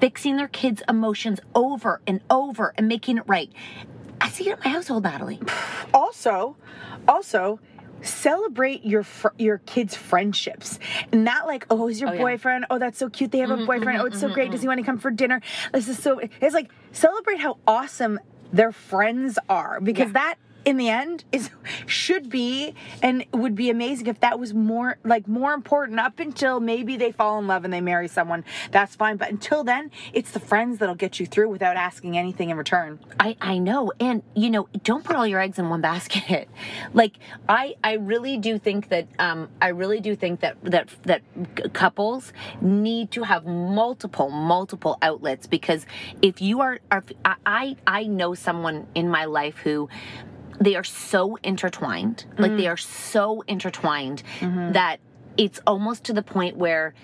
fixing 0.00 0.36
their 0.36 0.48
kids' 0.48 0.82
emotions 0.88 1.40
over 1.54 2.02
and 2.06 2.20
over 2.28 2.74
and 2.76 2.88
making 2.88 3.18
it 3.18 3.24
right. 3.26 3.50
I 4.20 4.28
see 4.28 4.48
it 4.48 4.52
at 4.52 4.64
my 4.64 4.70
household, 4.70 5.04
Natalie. 5.04 5.40
also 5.94 6.56
also 7.06 7.60
celebrate 8.04 8.84
your 8.84 9.02
fr- 9.02 9.28
your 9.38 9.58
kids 9.58 9.94
friendships 9.96 10.78
and 11.12 11.24
not 11.24 11.46
like 11.46 11.66
oh 11.70 11.86
he's 11.86 12.00
your 12.00 12.10
Oh, 12.10 12.12
yeah. 12.12 12.18
Mm-hmm, 12.18 12.24
boyfriend 12.26 12.66
oh 12.70 12.78
that's 12.78 12.98
so 12.98 13.08
cute 13.08 13.30
they 13.32 13.38
have 13.38 13.50
a 13.50 13.54
mm-hmm, 13.54 13.66
boyfriend 13.66 13.98
oh 13.98 14.04
mm-hmm, 14.04 14.12
it's 14.12 14.20
so 14.20 14.26
mm-hmm, 14.26 14.34
great 14.34 14.50
does 14.50 14.60
he 14.62 14.68
want 14.68 14.78
to 14.78 14.84
come 14.86 14.98
for 14.98 15.10
dinner 15.10 15.40
this 15.72 15.88
is 15.88 15.98
so 16.02 16.20
it's 16.40 16.54
like 16.54 16.70
celebrate 16.92 17.38
how 17.40 17.58
awesome 17.66 18.20
their 18.52 18.72
friends 18.72 19.38
are 19.48 19.80
because 19.80 20.08
Yeah. 20.08 20.12
that 20.12 20.34
in 20.64 20.76
the 20.76 20.88
end 20.88 21.24
is 21.32 21.50
should 21.86 22.28
be 22.28 22.74
and 23.02 23.24
would 23.32 23.54
be 23.54 23.70
amazing 23.70 24.06
if 24.06 24.20
that 24.20 24.38
was 24.38 24.54
more 24.54 24.98
like 25.04 25.28
more 25.28 25.52
important 25.52 26.00
up 26.00 26.18
until 26.18 26.60
maybe 26.60 26.96
they 26.96 27.12
fall 27.12 27.38
in 27.38 27.46
love 27.46 27.64
and 27.64 27.72
they 27.72 27.80
marry 27.80 28.08
someone. 28.08 28.44
That's 28.70 28.96
fine. 28.96 29.16
But 29.16 29.30
until 29.30 29.64
then 29.64 29.90
it's 30.12 30.30
the 30.30 30.40
friends 30.40 30.78
that'll 30.78 30.94
get 30.94 31.20
you 31.20 31.26
through 31.26 31.48
without 31.48 31.76
asking 31.76 32.16
anything 32.16 32.50
in 32.50 32.56
return. 32.56 32.98
I, 33.18 33.36
I 33.40 33.58
know. 33.58 33.92
And 34.00 34.22
you 34.34 34.50
know 34.50 34.68
don't 34.82 35.04
put 35.04 35.16
all 35.16 35.26
your 35.26 35.40
eggs 35.40 35.58
in 35.58 35.68
one 35.68 35.80
basket. 35.80 36.48
Like 36.92 37.18
i 37.48 37.74
i 37.82 37.94
really 37.94 38.36
do 38.36 38.58
think 38.58 38.88
that 38.88 39.06
um 39.18 39.48
i 39.60 39.68
really 39.68 40.00
do 40.00 40.14
think 40.16 40.40
that 40.40 40.56
that 40.64 40.88
that 41.02 41.22
couples 41.72 42.32
need 42.60 43.10
to 43.10 43.22
have 43.22 43.44
multiple 43.46 44.30
multiple 44.30 44.96
outlets 45.02 45.46
because 45.46 45.86
if 46.22 46.40
you 46.40 46.60
are, 46.60 46.78
are 46.90 47.04
i 47.46 47.76
i 47.86 48.04
know 48.04 48.34
someone 48.34 48.86
in 48.94 49.08
my 49.08 49.24
life 49.24 49.58
who 49.58 49.88
they 50.64 50.76
are 50.76 50.84
so 50.84 51.36
intertwined 51.42 52.24
like 52.38 52.56
they 52.56 52.64
mm. 52.64 52.72
are 52.72 52.76
so 52.76 53.42
intertwined 53.46 54.22
mm-hmm. 54.40 54.72
that 54.72 54.98
it's 55.36 55.60
almost 55.66 56.04
to 56.04 56.12
the 56.12 56.22
point 56.22 56.56
where 56.56 56.94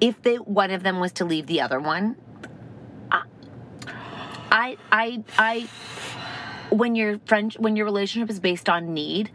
if 0.00 0.22
they 0.22 0.36
one 0.36 0.70
of 0.70 0.82
them 0.82 1.00
was 1.00 1.12
to 1.12 1.24
leave 1.24 1.46
the 1.46 1.60
other 1.60 1.80
one 1.80 2.16
I 4.50 4.76
I 4.90 5.24
I 5.38 5.68
when 6.70 6.94
your 6.94 7.18
friend 7.26 7.52
when 7.58 7.76
your 7.76 7.86
relationship 7.86 8.30
is 8.30 8.40
based 8.40 8.68
on 8.68 8.94
need, 8.94 9.30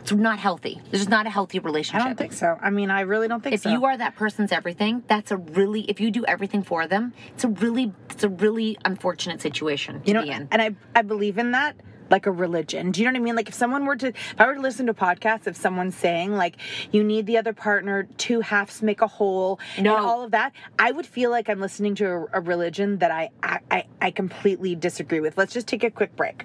it's 0.00 0.12
not 0.12 0.38
healthy. 0.38 0.80
This 0.90 1.00
is 1.00 1.08
not 1.08 1.26
a 1.26 1.30
healthy 1.30 1.58
relationship. 1.58 2.04
i 2.04 2.08
don't 2.08 2.16
think 2.16 2.32
so 2.32 2.56
i 2.60 2.70
mean 2.70 2.90
i 2.90 3.00
really 3.00 3.28
don't 3.28 3.42
think 3.42 3.54
If 3.54 3.62
so 3.62 3.70
If 3.70 3.72
you 3.74 3.84
are 3.84 3.96
that 3.96 4.16
person's 4.16 4.52
everything, 4.52 5.02
that's 5.08 5.30
a 5.30 5.36
really 5.36 5.82
if 5.82 6.00
you 6.00 6.10
do 6.10 6.24
everything 6.24 6.62
for 6.62 6.86
them, 6.86 7.12
it's 7.34 7.44
a 7.44 7.48
really 7.48 7.92
it's 8.10 8.24
a 8.24 8.28
really 8.28 8.78
unfortunate 8.84 9.40
situation 9.40 10.02
to 10.02 10.08
you 10.08 10.14
know 10.14 10.22
be 10.22 10.30
in. 10.30 10.48
and 10.50 10.62
i 10.62 10.74
i 10.94 11.02
believe 11.02 11.38
in 11.38 11.52
that 11.52 11.76
like 12.10 12.26
a 12.26 12.30
religion. 12.30 12.90
Do 12.92 13.00
you 13.00 13.06
know 13.06 13.12
what 13.12 13.20
i 13.20 13.22
mean? 13.22 13.36
Like 13.36 13.48
if 13.48 13.54
someone 13.54 13.84
were 13.86 13.96
to 13.96 14.08
if 14.08 14.40
i 14.40 14.46
were 14.46 14.54
to 14.54 14.60
listen 14.60 14.86
to 14.86 14.92
a 14.92 14.94
podcast 14.94 15.46
of 15.46 15.56
someone 15.56 15.90
saying 15.90 16.32
like 16.34 16.56
you 16.92 17.02
need 17.04 17.26
the 17.26 17.38
other 17.38 17.52
partner 17.52 18.08
two 18.16 18.40
halves 18.40 18.82
make 18.82 19.00
a 19.02 19.06
whole 19.06 19.58
No. 19.78 19.96
and 19.96 20.04
all 20.04 20.22
of 20.22 20.30
that 20.32 20.52
i 20.78 20.90
would 20.90 21.06
feel 21.06 21.30
like 21.30 21.48
i'm 21.48 21.60
listening 21.60 21.94
to 21.96 22.06
a, 22.06 22.26
a 22.34 22.40
religion 22.40 22.98
that 22.98 23.10
I, 23.10 23.30
I 23.42 23.60
i 23.70 23.84
i 24.00 24.10
completely 24.10 24.74
disagree 24.74 25.20
with. 25.20 25.36
Let's 25.38 25.52
just 25.52 25.66
take 25.66 25.84
a 25.84 25.90
quick 25.90 26.16
break 26.16 26.44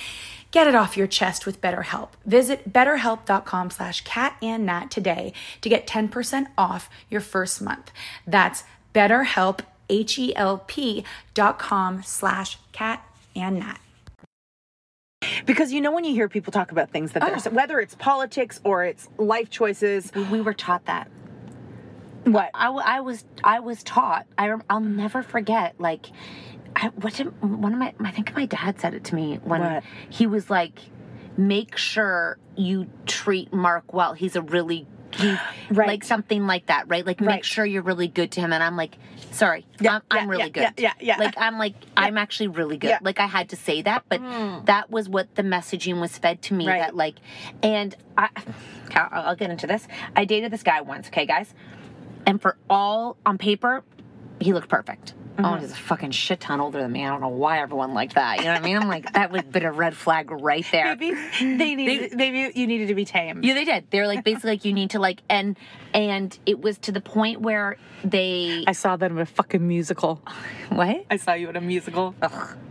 Get 0.51 0.67
it 0.67 0.75
off 0.75 0.97
your 0.97 1.07
chest 1.07 1.45
with 1.45 1.61
BetterHelp. 1.61 2.09
Visit 2.25 2.71
betterhelp.com 2.71 3.69
slash 3.69 4.03
catandnat 4.03 4.89
today 4.89 5.31
to 5.61 5.69
get 5.69 5.87
10% 5.87 6.47
off 6.57 6.89
your 7.09 7.21
first 7.21 7.61
month. 7.61 7.91
That's 8.27 8.65
betterhelp, 8.93 9.61
H-E-L-P 9.89 11.05
dot 11.33 11.57
com 11.57 12.03
slash 12.03 12.57
catandnat. 12.73 13.77
Because 15.45 15.71
you 15.71 15.81
know 15.81 15.91
when 15.91 16.03
you 16.03 16.13
hear 16.13 16.27
people 16.27 16.51
talk 16.51 16.71
about 16.71 16.89
things 16.89 17.13
that 17.13 17.21
there's 17.21 17.47
oh. 17.47 17.51
whether 17.51 17.79
it's 17.79 17.95
politics 17.95 18.59
or 18.63 18.83
it's 18.83 19.07
life 19.17 19.49
choices. 19.49 20.11
We 20.31 20.41
were 20.41 20.53
taught 20.53 20.85
that. 20.85 21.09
What? 22.23 22.49
I, 22.53 22.69
I 22.69 22.99
was 23.01 23.23
I 23.43 23.59
was 23.59 23.83
taught. 23.83 24.25
I 24.37 24.53
I'll 24.69 24.79
never 24.79 25.21
forget. 25.23 25.75
Like, 25.79 26.07
I, 26.75 26.87
what 26.87 27.13
did 27.13 27.41
one 27.41 27.73
of 27.73 27.79
my 27.79 27.93
I 27.99 28.11
think 28.11 28.35
my 28.35 28.45
dad 28.45 28.79
said 28.79 28.93
it 28.93 29.03
to 29.05 29.15
me 29.15 29.39
when 29.43 29.61
What? 29.61 29.83
he 30.09 30.27
was 30.27 30.49
like, 30.49 30.79
"Make 31.37 31.77
sure 31.77 32.37
you 32.55 32.87
treat 33.05 33.53
Mark 33.53 33.93
well. 33.93 34.13
He's 34.13 34.35
a 34.35 34.41
really." 34.41 34.87
Right. 35.69 35.87
like 35.87 36.03
something 36.03 36.47
like 36.47 36.65
that, 36.65 36.89
right? 36.89 37.05
Like 37.05 37.21
make 37.21 37.45
sure 37.45 37.65
you're 37.65 37.81
really 37.81 38.09
good 38.09 38.31
to 38.33 38.41
him, 38.41 38.51
and 38.51 38.61
I'm 38.61 38.75
like, 38.75 38.97
sorry, 39.31 39.65
Yeah, 39.79 39.95
I'm, 39.95 40.01
I'm 40.11 40.29
really 40.29 40.43
yeah, 40.43 40.49
good. 40.49 40.61
yeah, 40.61 40.71
yeah, 40.77 40.93
yeah. 40.99 41.17
Like 41.17 41.35
I'm 41.37 41.57
like 41.57 41.75
I'm 41.95 42.17
actually 42.17 42.49
really 42.49 42.77
good. 42.77 42.89
Yeah. 42.89 42.99
Like 43.01 43.19
I 43.19 43.25
had 43.27 43.49
to 43.49 43.55
say 43.55 43.81
that, 43.83 44.03
but 44.09 44.21
mm. 44.21 44.65
that 44.65 44.91
was 44.91 45.07
what 45.07 45.33
the 45.35 45.43
messaging 45.43 46.01
was 46.01 46.17
fed 46.17 46.41
to 46.43 46.53
me. 46.53 46.67
Right. 46.67 46.79
That 46.79 46.95
like, 46.95 47.15
and 47.63 47.95
I, 48.17 48.29
I'll, 48.95 49.27
I'll 49.27 49.35
get 49.35 49.49
into 49.49 49.67
this. 49.67 49.87
I 50.15 50.25
dated 50.25 50.51
this 50.51 50.63
guy 50.63 50.81
once, 50.81 51.07
okay, 51.07 51.25
guys, 51.25 51.53
and 52.25 52.41
for 52.41 52.57
all 52.69 53.17
on 53.25 53.37
paper, 53.37 53.83
he 54.39 54.53
looked 54.53 54.69
perfect. 54.69 55.13
Oh, 55.37 55.43
uh-huh. 55.43 55.57
he's 55.57 55.71
a 55.71 55.75
fucking 55.75 56.11
shit 56.11 56.39
ton 56.39 56.59
older 56.59 56.81
than 56.81 56.91
me. 56.91 57.05
I 57.05 57.09
don't 57.09 57.21
know 57.21 57.29
why 57.29 57.61
everyone 57.61 57.93
liked 57.93 58.15
that. 58.15 58.37
You 58.37 58.45
know 58.45 58.53
what 58.53 58.61
I 58.61 58.65
mean? 58.65 58.77
I'm 58.77 58.87
like, 58.87 59.13
that 59.13 59.31
would 59.31 59.41
have 59.41 59.51
been 59.51 59.63
a 59.65 59.71
red 59.71 59.95
flag 59.95 60.29
right 60.29 60.65
there. 60.71 60.95
Maybe 60.95 61.13
they 61.39 61.75
needed. 61.75 62.13
maybe 62.15 62.51
you 62.59 62.67
needed 62.67 62.87
to 62.89 62.95
be 62.95 63.05
tamed. 63.05 63.43
Yeah, 63.43 63.53
they 63.53 63.65
did. 63.65 63.89
They 63.89 63.99
were 63.99 64.07
like 64.07 64.23
basically 64.23 64.51
like 64.51 64.65
you 64.65 64.73
need 64.73 64.91
to 64.91 64.99
like 64.99 65.21
and 65.29 65.57
and 65.93 66.37
it 66.45 66.61
was 66.61 66.77
to 66.79 66.91
the 66.91 67.01
point 67.01 67.41
where 67.41 67.77
they 68.03 68.63
I 68.67 68.73
saw 68.73 68.95
that 68.97 69.11
in 69.11 69.17
a 69.17 69.25
fucking 69.25 69.65
musical. 69.65 70.21
what? 70.69 71.05
I 71.09 71.17
saw 71.17 71.33
you 71.33 71.49
in 71.49 71.55
a 71.55 71.61
musical. 71.61 72.13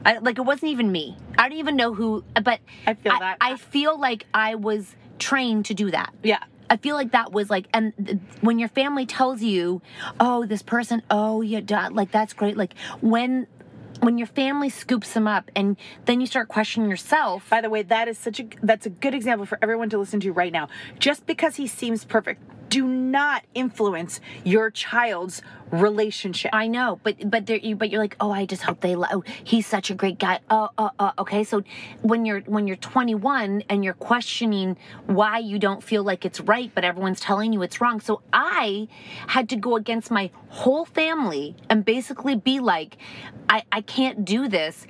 I, 0.04 0.18
like 0.18 0.38
it 0.38 0.42
wasn't 0.42 0.72
even 0.72 0.92
me. 0.92 1.16
I 1.38 1.48
don't 1.48 1.58
even 1.58 1.76
know 1.76 1.94
who, 1.94 2.24
but 2.42 2.61
I 2.87 2.94
feel 2.94 3.18
that. 3.18 3.38
I 3.40 3.56
feel 3.56 3.98
like 3.98 4.26
I 4.34 4.54
was 4.56 4.94
trained 5.18 5.66
to 5.66 5.74
do 5.74 5.90
that. 5.90 6.12
Yeah. 6.22 6.42
I 6.70 6.76
feel 6.76 6.94
like 6.94 7.11
that 7.12 7.33
was 7.33 7.50
like, 7.50 7.66
and 7.74 7.92
th- 8.02 8.18
when 8.40 8.59
your 8.61 8.68
family 8.68 9.04
tells 9.04 9.42
you, 9.42 9.83
"Oh, 10.20 10.46
this 10.46 10.62
person, 10.62 11.02
oh, 11.11 11.42
yeah, 11.42 11.61
duh, 11.61 11.88
like 11.92 12.12
that's 12.12 12.33
great." 12.33 12.56
Like 12.56 12.74
when, 13.00 13.48
when 14.00 14.16
your 14.18 14.28
family 14.28 14.70
scoops 14.70 15.12
them 15.12 15.26
up, 15.26 15.50
and 15.56 15.76
then 16.04 16.20
you 16.20 16.26
start 16.26 16.48
questioning 16.48 16.88
yourself. 16.88 17.50
By 17.50 17.61
the 17.61 17.68
way, 17.68 17.83
that 17.83 18.06
is 18.09 18.16
such 18.18 18.38
a 18.40 18.46
that's 18.62 18.87
a 18.87 18.90
good 18.90 19.14
example 19.14 19.46
for 19.46 19.59
everyone 19.61 19.90
to 19.90 19.98
listen 19.98 20.20
to 20.20 20.33
right 20.33 20.52
now. 20.52 20.68
Just 21.00 21.26
because 21.26 21.56
he 21.56 21.66
seems 21.66 22.04
perfect, 22.04 22.40
do 22.70 22.87
not 22.87 23.44
influence 23.52 24.20
your 24.44 24.70
child's 24.70 25.42
relationship. 25.70 26.50
I 26.54 26.68
know, 26.68 27.00
but 27.02 27.28
but 27.28 27.46
there, 27.46 27.59
you, 27.59 27.76
but 27.76 27.90
you're 27.90 28.00
like, 28.00 28.16
oh, 28.20 28.30
I 28.30 28.46
just 28.46 28.62
hope 28.62 28.80
they. 28.80 28.94
Lo- 28.94 29.09
oh, 29.11 29.24
he's 29.44 29.66
such 29.66 29.90
a 29.90 29.94
great 29.94 30.18
guy. 30.18 30.38
Oh, 30.48 30.70
uh, 30.78 30.90
oh, 30.98 31.12
okay. 31.18 31.44
So 31.44 31.62
when 32.02 32.24
you're 32.24 32.40
when 32.42 32.66
you're 32.66 32.76
21 32.76 33.64
and 33.68 33.85
you're 33.85 33.94
questioning 33.94 34.76
why 35.06 35.38
you 35.38 35.59
don't 35.59 35.83
feel 35.83 36.04
like 36.04 36.24
it's 36.24 36.40
right, 36.40 36.70
but 36.74 36.85
everyone's 36.85 37.20
telling 37.20 37.52
you 37.52 37.62
it's 37.62 37.80
wrong. 37.80 38.00
So 38.00 38.22
I 38.33 38.88
had 39.26 39.48
to 39.50 39.56
go 39.56 39.76
against 39.76 40.11
my 40.11 40.30
whole 40.48 40.85
family 40.85 41.56
and 41.68 41.85
basically 41.85 42.37
be 42.37 42.61
like, 42.61 42.96
I 43.48 43.64
I 43.72 43.80
can't 43.83 44.24
do 44.24 44.48
this. 44.48 44.87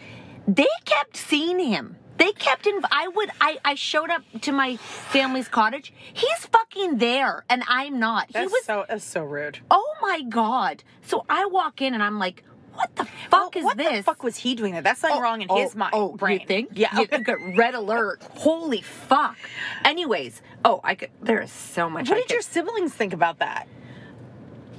They 0.46 0.68
kept 0.84 1.16
seeing 1.16 1.58
him. 1.58 1.96
They 2.16 2.32
kept 2.32 2.66
in. 2.66 2.80
I 2.90 3.08
would. 3.08 3.30
I. 3.40 3.58
I 3.64 3.74
showed 3.74 4.10
up 4.10 4.22
to 4.42 4.52
my 4.52 4.76
family's 4.76 5.48
cottage. 5.48 5.92
He's 6.12 6.46
fucking 6.46 6.98
there, 6.98 7.44
and 7.48 7.62
I'm 7.66 7.98
not. 7.98 8.26
he 8.26 8.32
that's 8.34 8.52
was 8.52 8.64
so 8.64 8.84
that's 8.88 9.04
so 9.04 9.22
rude. 9.24 9.58
oh 9.70 9.94
my 10.02 10.22
god 10.22 10.82
so 11.02 11.24
i 11.28 11.44
walk 11.46 11.80
in 11.82 11.94
and 11.94 12.02
i'm 12.02 12.18
like 12.18 12.42
what 12.74 12.94
the 12.96 13.06
fuck 13.30 13.56
is 13.56 13.64
what 13.64 13.76
this 13.76 13.98
the 13.98 14.02
fuck 14.02 14.22
was 14.22 14.36
he 14.36 14.54
doing 14.54 14.72
there? 14.72 14.80
That's 14.82 15.00
something 15.00 15.18
oh, 15.18 15.22
wrong 15.22 15.42
in 15.42 15.48
his 15.48 15.74
oh, 15.74 15.78
mind. 15.78 15.90
oh 15.94 16.12
brain. 16.16 16.40
you 16.40 16.46
think 16.46 16.70
Yeah. 16.74 16.98
you 16.98 17.06
got 17.06 17.38
red 17.56 17.74
alert 17.74 18.22
holy 18.36 18.80
fuck 18.80 19.36
anyways 19.84 20.40
oh 20.64 20.80
i 20.84 20.94
could 20.94 21.10
there 21.20 21.40
is 21.40 21.50
so 21.52 21.90
much 21.90 22.08
what 22.08 22.16
I 22.16 22.20
did 22.20 22.28
could- 22.28 22.34
your 22.34 22.42
siblings 22.42 22.92
think 22.94 23.12
about 23.12 23.38
that? 23.40 23.66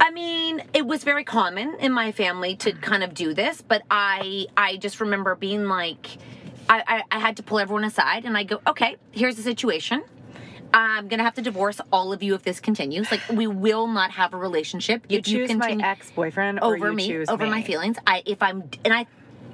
I 0.00 0.10
mean, 0.10 0.62
it 0.74 0.84
was 0.84 1.04
very 1.04 1.22
common 1.22 1.76
in 1.78 1.92
my 1.92 2.10
family 2.10 2.56
to 2.56 2.72
kind 2.72 3.04
of 3.04 3.14
do 3.14 3.34
this, 3.34 3.62
but 3.62 3.82
I 3.88 4.46
I 4.56 4.76
just 4.78 5.00
remember 5.00 5.36
being 5.36 5.66
like, 5.66 6.18
I, 6.72 6.82
I, 6.86 7.02
I 7.10 7.18
had 7.18 7.36
to 7.36 7.42
pull 7.42 7.58
everyone 7.58 7.84
aside 7.84 8.24
and 8.24 8.36
I 8.36 8.44
go, 8.44 8.60
okay, 8.66 8.96
here's 9.10 9.36
the 9.36 9.42
situation. 9.42 10.02
I'm 10.74 11.08
gonna 11.08 11.22
have 11.22 11.34
to 11.34 11.42
divorce 11.42 11.82
all 11.92 12.14
of 12.14 12.22
you 12.22 12.34
if 12.34 12.44
this 12.44 12.58
continues. 12.58 13.10
Like, 13.10 13.20
we 13.30 13.46
will 13.46 13.86
not 13.86 14.10
have 14.12 14.32
a 14.32 14.38
relationship. 14.38 15.04
You 15.06 15.18
if 15.18 15.24
choose 15.26 15.48
continue 15.48 15.80
my 15.80 15.90
ex-boyfriend 15.90 16.60
over 16.60 16.88
you 16.88 16.94
me, 16.94 17.26
over 17.28 17.44
me. 17.44 17.50
my 17.50 17.62
feelings. 17.62 17.98
I 18.06 18.22
if 18.24 18.42
I'm 18.42 18.70
and 18.82 18.94
I 18.94 19.06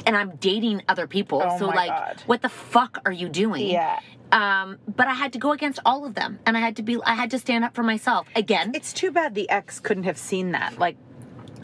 and 0.06 0.16
I'm 0.16 0.36
dating 0.36 0.82
other 0.88 1.08
people. 1.08 1.42
Oh 1.44 1.58
so 1.58 1.66
like, 1.66 1.88
God. 1.88 2.22
what 2.26 2.40
the 2.40 2.48
fuck 2.48 3.00
are 3.04 3.10
you 3.10 3.28
doing? 3.28 3.66
Yeah. 3.66 3.98
Um, 4.30 4.78
but 4.86 5.08
I 5.08 5.14
had 5.14 5.32
to 5.32 5.40
go 5.40 5.50
against 5.50 5.80
all 5.84 6.04
of 6.04 6.14
them, 6.14 6.38
and 6.46 6.56
I 6.56 6.60
had 6.60 6.76
to 6.76 6.84
be. 6.84 6.98
I 7.04 7.14
had 7.14 7.32
to 7.32 7.38
stand 7.40 7.64
up 7.64 7.74
for 7.74 7.82
myself 7.82 8.28
again. 8.36 8.70
It's 8.74 8.92
too 8.92 9.10
bad 9.10 9.34
the 9.34 9.50
ex 9.50 9.80
couldn't 9.80 10.04
have 10.04 10.18
seen 10.18 10.52
that. 10.52 10.78
Like 10.78 10.96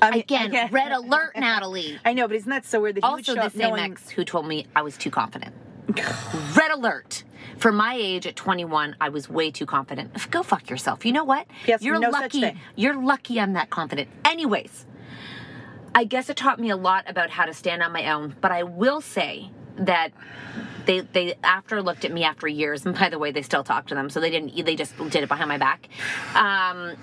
I 0.02 0.11
mean, 0.11 0.20
Again, 0.20 0.68
red 0.70 0.92
alert, 0.92 1.33
Natalie. 1.37 1.98
I 2.04 2.12
know, 2.12 2.26
but 2.28 2.37
isn't 2.37 2.50
that 2.50 2.64
so 2.64 2.80
weird 2.80 2.96
that 2.96 3.04
Also, 3.04 3.35
the 3.35 3.48
same 3.48 3.70
knowing- 3.70 3.92
ex 3.92 4.11
who 4.11 4.24
told 4.24 4.46
me 4.46 4.66
I 4.74 4.83
was 4.83 4.96
too 4.96 5.11
confident. 5.11 5.54
Red 6.57 6.70
alert. 6.72 7.24
For 7.59 7.70
my 7.70 7.94
age 7.94 8.26
at 8.26 8.37
21, 8.37 8.96
I 9.00 9.11
was 9.11 9.28
way 9.28 9.50
too 9.50 9.66
confident. 9.66 10.30
Go 10.30 10.42
fuck 10.42 10.70
yourself. 10.70 11.04
You 11.04 11.12
know 11.12 11.24
what? 11.24 11.46
Yes, 11.66 11.83
You're 11.83 11.98
no 11.98 12.09
lucky. 12.09 12.59
You're 12.74 13.00
lucky 13.00 13.38
I'm 13.38 13.52
that 13.52 13.68
confident. 13.70 14.09
Anyways, 14.24 14.87
I 15.94 16.04
guess 16.04 16.30
it 16.30 16.37
taught 16.38 16.59
me 16.59 16.70
a 16.70 16.76
lot 16.76 17.04
about 17.09 17.30
how 17.30 17.44
to 17.44 17.52
stand 17.52 17.83
on 17.83 17.92
my 17.92 18.11
own, 18.11 18.35
but 18.40 18.50
I 18.50 18.62
will 18.62 19.00
say 19.02 19.50
that 19.76 20.11
they 20.87 21.00
they 21.00 21.35
after 21.42 21.83
looked 21.83 22.04
at 22.04 22.12
me 22.12 22.24
after 22.24 22.46
years 22.48 22.87
and 22.87 22.94
by 22.98 23.09
the 23.09 23.18
way 23.18 23.30
they 23.33 23.42
still 23.42 23.64
talk 23.64 23.88
to 23.88 23.94
them 23.94 24.09
so 24.09 24.20
they 24.20 24.30
didn't 24.30 24.64
they 24.64 24.76
just 24.76 24.96
did 25.11 25.16
it 25.24 25.28
behind 25.28 25.48
my 25.48 25.59
back 25.59 25.88
um 26.37 26.94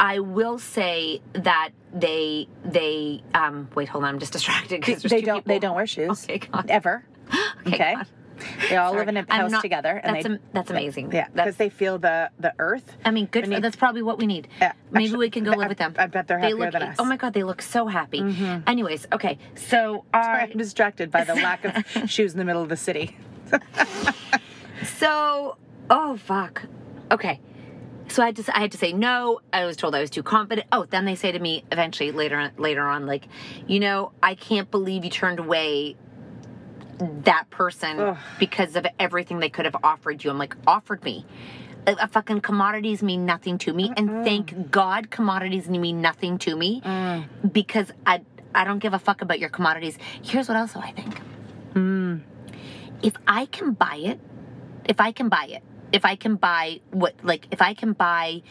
I 0.00 0.18
will 0.18 0.58
say 0.58 1.20
that 1.34 1.70
they 1.92 2.48
they 2.64 3.22
um 3.34 3.68
wait 3.74 3.88
hold 3.88 4.04
on 4.04 4.10
I'm 4.10 4.18
just 4.18 4.32
distracted 4.32 4.80
because 4.80 5.02
they 5.02 5.20
don't 5.22 5.44
they 5.46 5.58
don't 5.58 5.74
wear 5.74 5.86
shoes 5.86 6.24
Okay, 6.24 6.38
God. 6.38 6.66
ever. 6.68 7.04
Okay. 7.66 7.94
God. 7.94 8.06
They 8.70 8.76
all 8.76 8.92
Sorry. 8.92 9.00
live 9.00 9.08
in 9.08 9.16
a 9.16 9.34
house 9.34 9.50
not- 9.50 9.62
together, 9.62 10.00
and 10.02 10.14
that's 10.14 10.24
they 10.26 10.32
am- 10.34 10.40
that's 10.52 10.70
amazing. 10.70 11.10
Yeah, 11.12 11.26
because 11.34 11.56
they 11.56 11.68
feel 11.70 11.98
the 11.98 12.30
the 12.38 12.54
earth. 12.60 12.96
I 13.04 13.10
mean, 13.10 13.26
good. 13.26 13.48
For, 13.48 13.58
that's 13.60 13.74
probably 13.74 14.02
what 14.02 14.18
we 14.18 14.26
need. 14.28 14.46
Yeah, 14.60 14.74
Maybe 14.92 15.06
actually, 15.06 15.18
we 15.26 15.30
can 15.30 15.42
go 15.42 15.50
I- 15.52 15.56
live 15.56 15.68
with 15.70 15.78
them. 15.78 15.94
I 15.98 16.06
bet 16.06 16.28
they're 16.28 16.36
they 16.38 16.50
happier 16.50 16.58
look, 16.66 16.72
than 16.72 16.82
us. 16.82 16.96
Oh 17.00 17.04
my 17.04 17.16
god, 17.16 17.32
they 17.32 17.42
look 17.42 17.60
so 17.60 17.88
happy. 17.88 18.20
Anyways, 18.66 19.08
okay, 19.12 19.38
so 19.56 20.04
Sorry, 20.14 20.42
I'm 20.52 20.56
distracted 20.56 21.10
by 21.10 21.24
the 21.24 21.34
lack 21.46 21.64
of 21.64 22.08
shoes 22.08 22.32
in 22.32 22.38
the 22.38 22.44
middle 22.44 22.62
of 22.62 22.68
the 22.68 22.76
city. 22.76 23.16
so 24.98 25.56
oh 25.90 26.16
fuck. 26.16 26.62
Okay. 27.10 27.40
So 28.10 28.22
I 28.22 28.26
had 28.26 28.36
to 28.36 28.56
I 28.56 28.60
had 28.60 28.72
to 28.72 28.78
say 28.78 28.92
no. 28.92 29.40
I 29.52 29.64
was 29.64 29.76
told 29.76 29.94
I 29.94 30.00
was 30.00 30.10
too 30.10 30.22
confident. 30.22 30.66
Oh, 30.72 30.84
then 30.84 31.04
they 31.04 31.14
say 31.14 31.32
to 31.32 31.38
me 31.38 31.64
eventually 31.70 32.10
later 32.10 32.36
on, 32.36 32.52
later 32.56 32.82
on 32.82 33.06
like, 33.06 33.28
you 33.66 33.80
know, 33.80 34.12
I 34.22 34.34
can't 34.34 34.70
believe 34.70 35.04
you 35.04 35.10
turned 35.10 35.38
away 35.38 35.96
that 36.98 37.48
person 37.50 38.00
Ugh. 38.00 38.18
because 38.38 38.76
of 38.76 38.86
everything 38.98 39.38
they 39.38 39.50
could 39.50 39.64
have 39.66 39.76
offered 39.82 40.24
you. 40.24 40.30
I'm 40.30 40.38
like, 40.38 40.56
offered 40.66 41.04
me. 41.04 41.24
Uh, 41.86 41.94
uh, 42.00 42.06
fucking 42.08 42.40
commodities 42.40 43.02
mean 43.02 43.24
nothing 43.24 43.56
to 43.58 43.72
me, 43.72 43.92
and 43.96 44.24
thank 44.24 44.70
God 44.70 45.10
commodities 45.10 45.68
mean 45.68 46.00
nothing 46.00 46.38
to 46.38 46.56
me 46.56 46.82
because 47.52 47.92
I 48.04 48.22
I 48.54 48.64
don't 48.64 48.78
give 48.78 48.94
a 48.94 48.98
fuck 48.98 49.22
about 49.22 49.38
your 49.38 49.48
commodities. 49.50 49.98
Here's 50.22 50.48
what 50.48 50.56
else 50.56 50.74
I 50.74 50.90
think. 50.92 51.20
If 53.02 53.14
I 53.26 53.46
can 53.46 53.72
buy 53.72 53.96
it, 53.96 54.18
if 54.86 55.00
I 55.00 55.12
can 55.12 55.28
buy 55.28 55.46
it, 55.50 55.62
if 55.92 56.04
I 56.04 56.16
can 56.16 56.36
buy 56.36 56.80
what 56.90 57.14
like 57.22 57.46
if 57.50 57.62
I 57.62 57.74
can 57.74 57.92
buy 57.92 58.42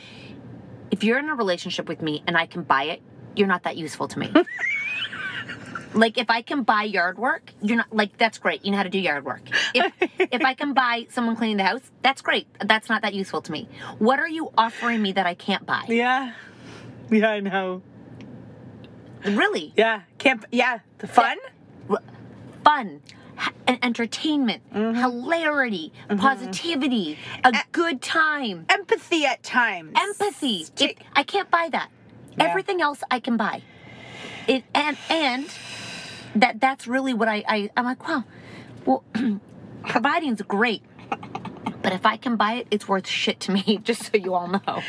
if 0.92 1.04
you're 1.04 1.20
in 1.20 1.30
a 1.30 1.36
relationship 1.36 1.88
with 1.88 2.02
me 2.02 2.24
and 2.28 2.38
I 2.38 2.46
can 2.46 2.64
buy 2.64 2.84
it, 2.84 3.02
you're 3.36 3.48
not 3.48 3.64
that 3.64 3.78
useful 3.78 4.08
to 4.08 4.20
me. 4.20 4.32
like 5.94 6.18
if 6.18 6.30
I 6.30 6.42
can 6.42 6.64
buy 6.64 6.84
yard 6.84 7.18
work, 7.18 7.52
you're 7.62 7.78
not 7.78 7.94
like 7.94 8.18
that's 8.18 8.38
great. 8.38 8.66
You 8.66 8.72
know 8.72 8.78
how 8.78 8.84
to 8.84 8.90
do 8.90 9.00
yard 9.00 9.26
work. 9.26 9.42
If 9.74 9.94
if 10.20 10.42
I 10.42 10.54
can 10.54 10.74
buy 10.74 11.08
someone 11.10 11.36
cleaning 11.36 11.58
the 11.58 11.64
house, 11.64 11.92
that's 12.02 12.22
great. 12.22 12.48
That's 12.66 12.90
not 12.90 13.02
that 13.02 13.14
useful 13.14 13.42
to 13.42 13.52
me. 13.52 13.68
What 14.00 14.20
are 14.20 14.30
you 14.30 14.52
offering 14.58 15.02
me 15.02 15.12
that 15.14 15.26
I 15.26 15.34
can't 15.34 15.66
buy? 15.66 15.86
Yeah, 15.88 16.34
yeah, 17.10 17.30
I 17.30 17.40
know. 17.40 17.82
Really? 19.26 19.74
Yeah, 19.76 20.02
camp. 20.18 20.46
Yeah, 20.52 20.80
the 21.00 21.08
fun. 21.08 21.38
Fun. 22.64 23.02
And 23.68 23.78
entertainment, 23.84 24.62
Mm-hmm. 24.74 25.00
hilarity, 25.00 25.92
positivity, 26.18 27.18
a 27.44 27.54
good 27.72 28.02
time, 28.02 28.66
empathy 28.70 29.26
at 29.26 29.44
times, 29.44 29.94
empathy. 30.00 30.66
It, 30.80 30.98
I 31.14 31.24
can't 31.24 31.50
buy 31.52 31.70
that. 31.72 31.90
Everything 32.40 32.82
else 32.82 33.04
I 33.12 33.20
can 33.20 33.38
buy. 33.38 33.62
It 34.48 34.64
and 34.74 34.98
and 35.10 35.46
that 36.36 36.60
that's 36.60 36.88
really 36.88 37.14
what 37.14 37.28
I, 37.28 37.44
I 37.48 37.70
I'm 37.78 37.86
like 37.86 38.08
wow. 38.08 38.24
Well, 38.86 39.04
providing's 39.88 40.42
great, 40.44 40.82
but 41.82 41.94
if 41.94 42.06
I 42.06 42.18
can 42.18 42.36
buy 42.38 42.54
it, 42.54 42.68
it's 42.72 42.88
worth 42.88 43.08
shit 43.08 43.40
to 43.42 43.52
me. 43.52 43.80
Just 43.84 44.04
so 44.12 44.18
you 44.18 44.34
all 44.34 44.48
know. 44.48 44.62
I 44.68 44.82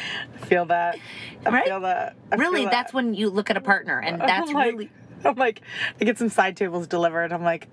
feel 0.46 0.64
that. 0.66 0.98
I 1.44 1.50
Right? 1.50 1.64
feel 1.66 1.80
that. 1.80 2.16
I 2.30 2.36
really, 2.36 2.62
feel 2.62 2.70
that's 2.70 2.92
when 2.92 3.14
you 3.14 3.30
look 3.30 3.50
at 3.50 3.56
a 3.56 3.60
partner, 3.60 3.98
and 4.00 4.20
that's 4.26 4.52
like, 4.52 4.66
really 4.72 4.90
I'm 5.24 5.36
like, 5.36 5.62
I 6.00 6.04
get 6.04 6.18
some 6.18 6.28
side 6.28 6.56
tables 6.56 6.86
delivered. 6.86 7.32
I'm 7.32 7.42
like, 7.44 7.68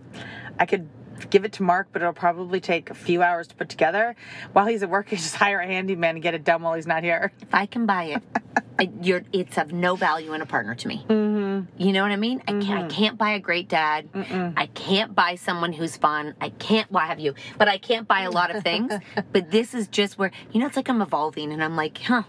I 0.60 0.66
could 0.66 0.90
give 1.30 1.46
it 1.46 1.54
to 1.54 1.64
Mark, 1.64 1.88
but 1.92 2.02
it'll 2.02 2.14
probably 2.14 2.60
take 2.60 2.90
a 2.90 2.94
few 2.94 3.22
hours 3.22 3.48
to 3.48 3.56
put 3.56 3.70
together. 3.70 4.16
While 4.54 4.66
he's 4.68 4.84
at 4.84 4.90
work, 4.90 5.10
he 5.10 5.16
just 5.16 5.36
hire 5.36 5.60
a 5.60 5.66
handyman 5.68 6.16
and 6.16 6.24
get 6.24 6.34
it 6.34 6.44
done 6.44 6.62
while 6.62 6.74
he's 6.74 6.88
not 6.88 7.04
here. 7.04 7.32
if 7.42 7.54
I 7.54 7.66
can 7.66 7.86
buy 7.86 8.06
it, 8.06 8.24
I, 8.80 8.90
you're 9.02 9.24
it's 9.32 9.58
of 9.58 9.72
no 9.72 9.96
value 9.96 10.34
in 10.34 10.42
a 10.42 10.46
partner 10.46 10.76
to 10.76 10.88
me. 10.88 11.06
Mm-hmm. 11.08 11.82
You 11.82 11.94
know 11.94 12.02
what 12.02 12.12
I 12.12 12.18
mean? 12.18 12.42
I 12.48 12.60
can't, 12.60 12.86
I 12.86 12.88
can't 12.88 13.18
buy 13.18 13.32
a 13.32 13.40
great 13.40 13.70
dad. 13.70 14.10
I 14.58 14.68
can't 14.68 15.16
buy 15.16 15.36
someone 15.36 15.72
who's 15.72 15.96
fun. 15.96 16.36
I 16.42 16.50
can't. 16.50 16.92
What 16.92 17.04
have 17.04 17.20
you? 17.20 17.36
But 17.58 17.70
I 17.70 17.78
can't 17.78 18.06
buy 18.06 18.22
a 18.22 18.32
lot 18.32 18.54
of 18.54 18.64
things. 18.64 18.92
but 19.32 19.50
this 19.50 19.74
is 19.74 19.88
just 19.88 20.18
where 20.18 20.32
you 20.52 20.60
know 20.60 20.68
it's 20.68 20.76
like 20.76 20.90
I'm 20.90 21.02
evolving, 21.02 21.54
and 21.54 21.64
I'm 21.64 21.78
like, 21.78 22.00
huh? 22.00 22.24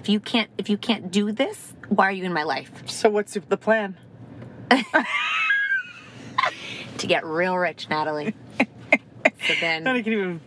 If 0.00 0.08
you 0.08 0.18
can't, 0.18 0.50
if 0.58 0.68
you 0.68 0.76
can't 0.76 1.12
do 1.12 1.30
this, 1.30 1.74
why 1.88 2.08
are 2.08 2.12
you 2.12 2.24
in 2.24 2.32
my 2.32 2.42
life? 2.42 2.72
So 2.86 3.08
what's 3.08 3.34
the 3.34 3.56
plan? 3.56 3.96
To 6.98 7.06
get 7.08 7.24
real 7.24 7.56
rich, 7.56 7.88
Natalie. 7.90 8.34
so 9.46 9.52
then 9.60 9.86
I 9.86 10.00
can 10.00 10.12
even 10.12 10.40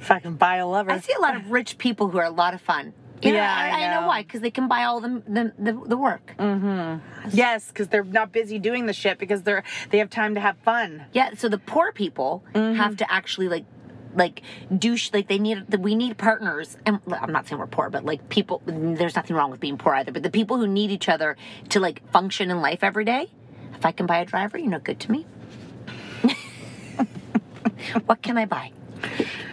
fucking 0.00 0.34
buy 0.36 0.56
a 0.56 0.66
lover. 0.66 0.90
I 0.92 1.00
see 1.00 1.12
a 1.12 1.20
lot 1.20 1.36
of 1.36 1.50
rich 1.50 1.76
people 1.76 2.08
who 2.08 2.18
are 2.18 2.24
a 2.24 2.30
lot 2.30 2.54
of 2.54 2.60
fun. 2.60 2.94
You 3.20 3.32
know, 3.32 3.38
Yeah, 3.38 3.52
I, 3.54 3.68
I 3.68 3.86
I 3.86 3.94
know 3.94 4.00
know. 4.02 4.06
why 4.06 4.22
because 4.22 4.40
they 4.40 4.50
can 4.52 4.68
buy 4.68 4.84
all 4.84 5.00
the 5.00 5.22
the, 5.26 5.52
the, 5.58 5.72
the 5.86 5.96
work. 5.96 6.34
Mm-hmm. 6.38 7.36
Yes, 7.36 7.68
because 7.68 7.88
they're 7.88 8.04
not 8.04 8.32
busy 8.32 8.58
doing 8.60 8.86
the 8.86 8.92
shit 8.92 9.18
because 9.18 9.42
they're 9.42 9.64
they 9.90 9.98
have 9.98 10.08
time 10.08 10.34
to 10.36 10.40
have 10.40 10.56
fun. 10.58 11.04
Yeah, 11.12 11.34
so 11.36 11.48
the 11.48 11.58
poor 11.58 11.90
people 11.92 12.44
mm-hmm. 12.54 12.76
have 12.76 12.96
to 12.98 13.12
actually 13.12 13.48
like 13.48 13.64
like 14.14 14.42
do 14.74 14.96
sh- 14.96 15.10
like 15.12 15.26
they 15.28 15.38
need 15.38 15.74
we 15.78 15.94
need 15.94 16.16
partners 16.16 16.76
and 16.86 17.00
I'm 17.12 17.32
not 17.32 17.46
saying 17.46 17.58
we're 17.58 17.66
poor 17.66 17.90
but 17.90 18.04
like 18.04 18.28
people 18.30 18.62
there's 18.64 19.14
nothing 19.14 19.36
wrong 19.36 19.50
with 19.50 19.60
being 19.60 19.76
poor 19.76 19.94
either 19.94 20.12
but 20.12 20.22
the 20.22 20.30
people 20.30 20.56
who 20.56 20.66
need 20.66 20.90
each 20.90 21.08
other 21.10 21.36
to 21.68 21.78
like 21.80 22.08
function 22.10 22.50
in 22.50 22.62
life 22.62 22.82
every 22.82 23.04
day 23.04 23.30
if 23.78 23.86
I 23.86 23.92
can 23.92 24.06
buy 24.06 24.18
a 24.18 24.24
driver 24.24 24.58
you're 24.58 24.68
no 24.70 24.80
good 24.80 24.98
to 25.00 25.12
me 25.12 25.24
what 28.06 28.20
can 28.22 28.36
I 28.36 28.44
buy 28.44 28.72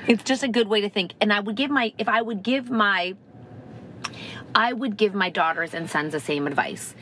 it's 0.08 0.24
just 0.24 0.44
a 0.44 0.48
good 0.48 0.68
way 0.68 0.82
to 0.82 0.90
think 0.90 1.14
and 1.22 1.32
I 1.32 1.40
would 1.40 1.56
give 1.56 1.70
my 1.70 1.94
if 1.98 2.08
I 2.10 2.22
would 2.22 2.42
give 2.44 2.70
my 2.70 3.16
I 4.56 4.74
would 4.74 4.98
give 4.98 5.14
my 5.14 5.30
daughters 5.30 5.74
and 5.74 5.90
sons 5.90 6.12
the 6.14 6.20
same 6.20 6.48
advice 6.48 6.96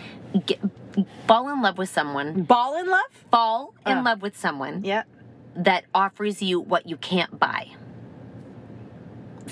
Get, 0.46 0.60
fall 1.28 1.50
in 1.50 1.62
love 1.62 1.78
with 1.78 1.90
someone 1.90 2.44
Ball 2.44 2.78
in 2.78 2.88
love? 2.90 3.02
fall 3.32 3.74
in 3.86 4.00
Uh. 4.00 4.04
love 4.04 4.22
with 4.22 4.38
someone 4.38 4.84
Yeah. 4.84 5.04
that 5.56 5.86
offers 5.94 6.42
you 6.42 6.60
what 6.60 6.88
you 6.90 6.98
can't 6.98 7.40
buy. 7.40 7.68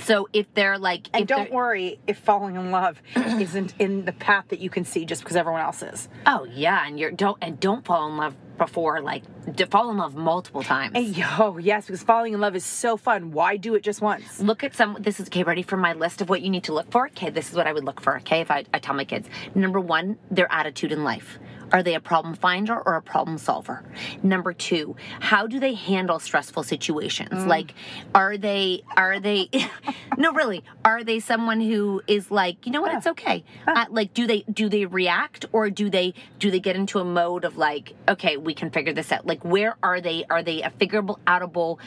So 0.03 0.27
if 0.33 0.53
they're 0.53 0.77
like, 0.77 1.07
And 1.13 1.27
don't 1.27 1.45
they're- 1.45 1.53
worry 1.53 1.99
if 2.07 2.17
falling 2.19 2.55
in 2.55 2.71
love 2.71 3.01
isn't 3.15 3.73
in 3.79 4.05
the 4.05 4.11
path 4.13 4.45
that 4.49 4.59
you 4.59 4.69
can 4.69 4.83
see 4.85 5.05
just 5.05 5.21
because 5.23 5.35
everyone 5.35 5.61
else 5.61 5.81
is. 5.83 6.09
oh 6.25 6.45
yeah, 6.45 6.85
and 6.87 6.99
you're 6.99 7.11
don't 7.11 7.37
and 7.41 7.59
don't 7.59 7.85
fall 7.85 8.07
in 8.09 8.17
love 8.17 8.35
before 8.57 9.01
like 9.01 9.23
to 9.57 9.65
fall 9.65 9.89
in 9.89 9.97
love 9.97 10.13
multiple 10.15 10.61
times. 10.61 10.91
And, 10.95 11.17
yo, 11.17 11.57
yes, 11.57 11.87
because 11.87 12.03
falling 12.03 12.33
in 12.33 12.39
love 12.39 12.55
is 12.55 12.63
so 12.65 12.95
fun. 12.95 13.31
Why 13.31 13.57
do 13.57 13.73
it 13.75 13.81
just 13.83 14.01
once? 14.01 14.39
Look 14.39 14.63
at 14.63 14.75
some. 14.75 14.97
This 14.99 15.19
is 15.19 15.27
okay. 15.27 15.43
Ready 15.43 15.63
for 15.63 15.77
my 15.77 15.93
list 15.93 16.21
of 16.21 16.29
what 16.29 16.41
you 16.41 16.49
need 16.49 16.63
to 16.65 16.73
look 16.73 16.91
for? 16.91 17.07
Okay, 17.07 17.29
this 17.31 17.49
is 17.49 17.55
what 17.55 17.65
I 17.65 17.73
would 17.73 17.83
look 17.83 17.99
for. 18.01 18.17
Okay, 18.17 18.41
if 18.41 18.51
I, 18.51 18.65
I 18.73 18.79
tell 18.79 18.93
my 18.95 19.05
kids, 19.05 19.27
number 19.55 19.79
one, 19.79 20.17
their 20.29 20.51
attitude 20.51 20.91
in 20.91 21.03
life. 21.03 21.39
Are 21.71 21.83
they 21.83 21.95
a 21.95 21.99
problem 21.99 22.35
finder 22.35 22.77
or 22.77 22.95
a 22.95 23.01
problem 23.01 23.37
solver? 23.37 23.83
Number 24.23 24.53
two, 24.53 24.95
how 25.19 25.47
do 25.47 25.59
they 25.59 25.73
handle 25.73 26.19
stressful 26.19 26.63
situations? 26.63 27.45
Like, 27.45 27.73
are 28.13 28.37
they 28.37 28.83
are 28.97 29.19
they? 29.19 29.49
no, 30.17 30.33
really, 30.33 30.63
are 30.83 31.03
they 31.03 31.19
someone 31.19 31.61
who 31.61 32.01
is 32.07 32.29
like, 32.31 32.65
you 32.65 32.71
know 32.71 32.81
what, 32.81 32.93
it's 32.93 33.07
okay. 33.07 33.43
Uh, 33.65 33.85
like, 33.89 34.13
do 34.13 34.27
they 34.27 34.41
do 34.51 34.69
they 34.69 34.85
react 34.85 35.45
or 35.51 35.69
do 35.69 35.89
they 35.89 36.13
do 36.39 36.51
they 36.51 36.59
get 36.59 36.75
into 36.75 36.99
a 36.99 37.05
mode 37.05 37.45
of 37.45 37.57
like, 37.57 37.93
okay, 38.07 38.37
we 38.37 38.53
can 38.53 38.69
figure 38.69 38.93
this 38.93 39.11
out? 39.11 39.25
Like, 39.25 39.43
where 39.45 39.77
are 39.81 40.01
they? 40.01 40.25
Are 40.29 40.43
they 40.43 40.61
a 40.61 40.69
figurable, 40.71 41.19
outable? 41.25 41.79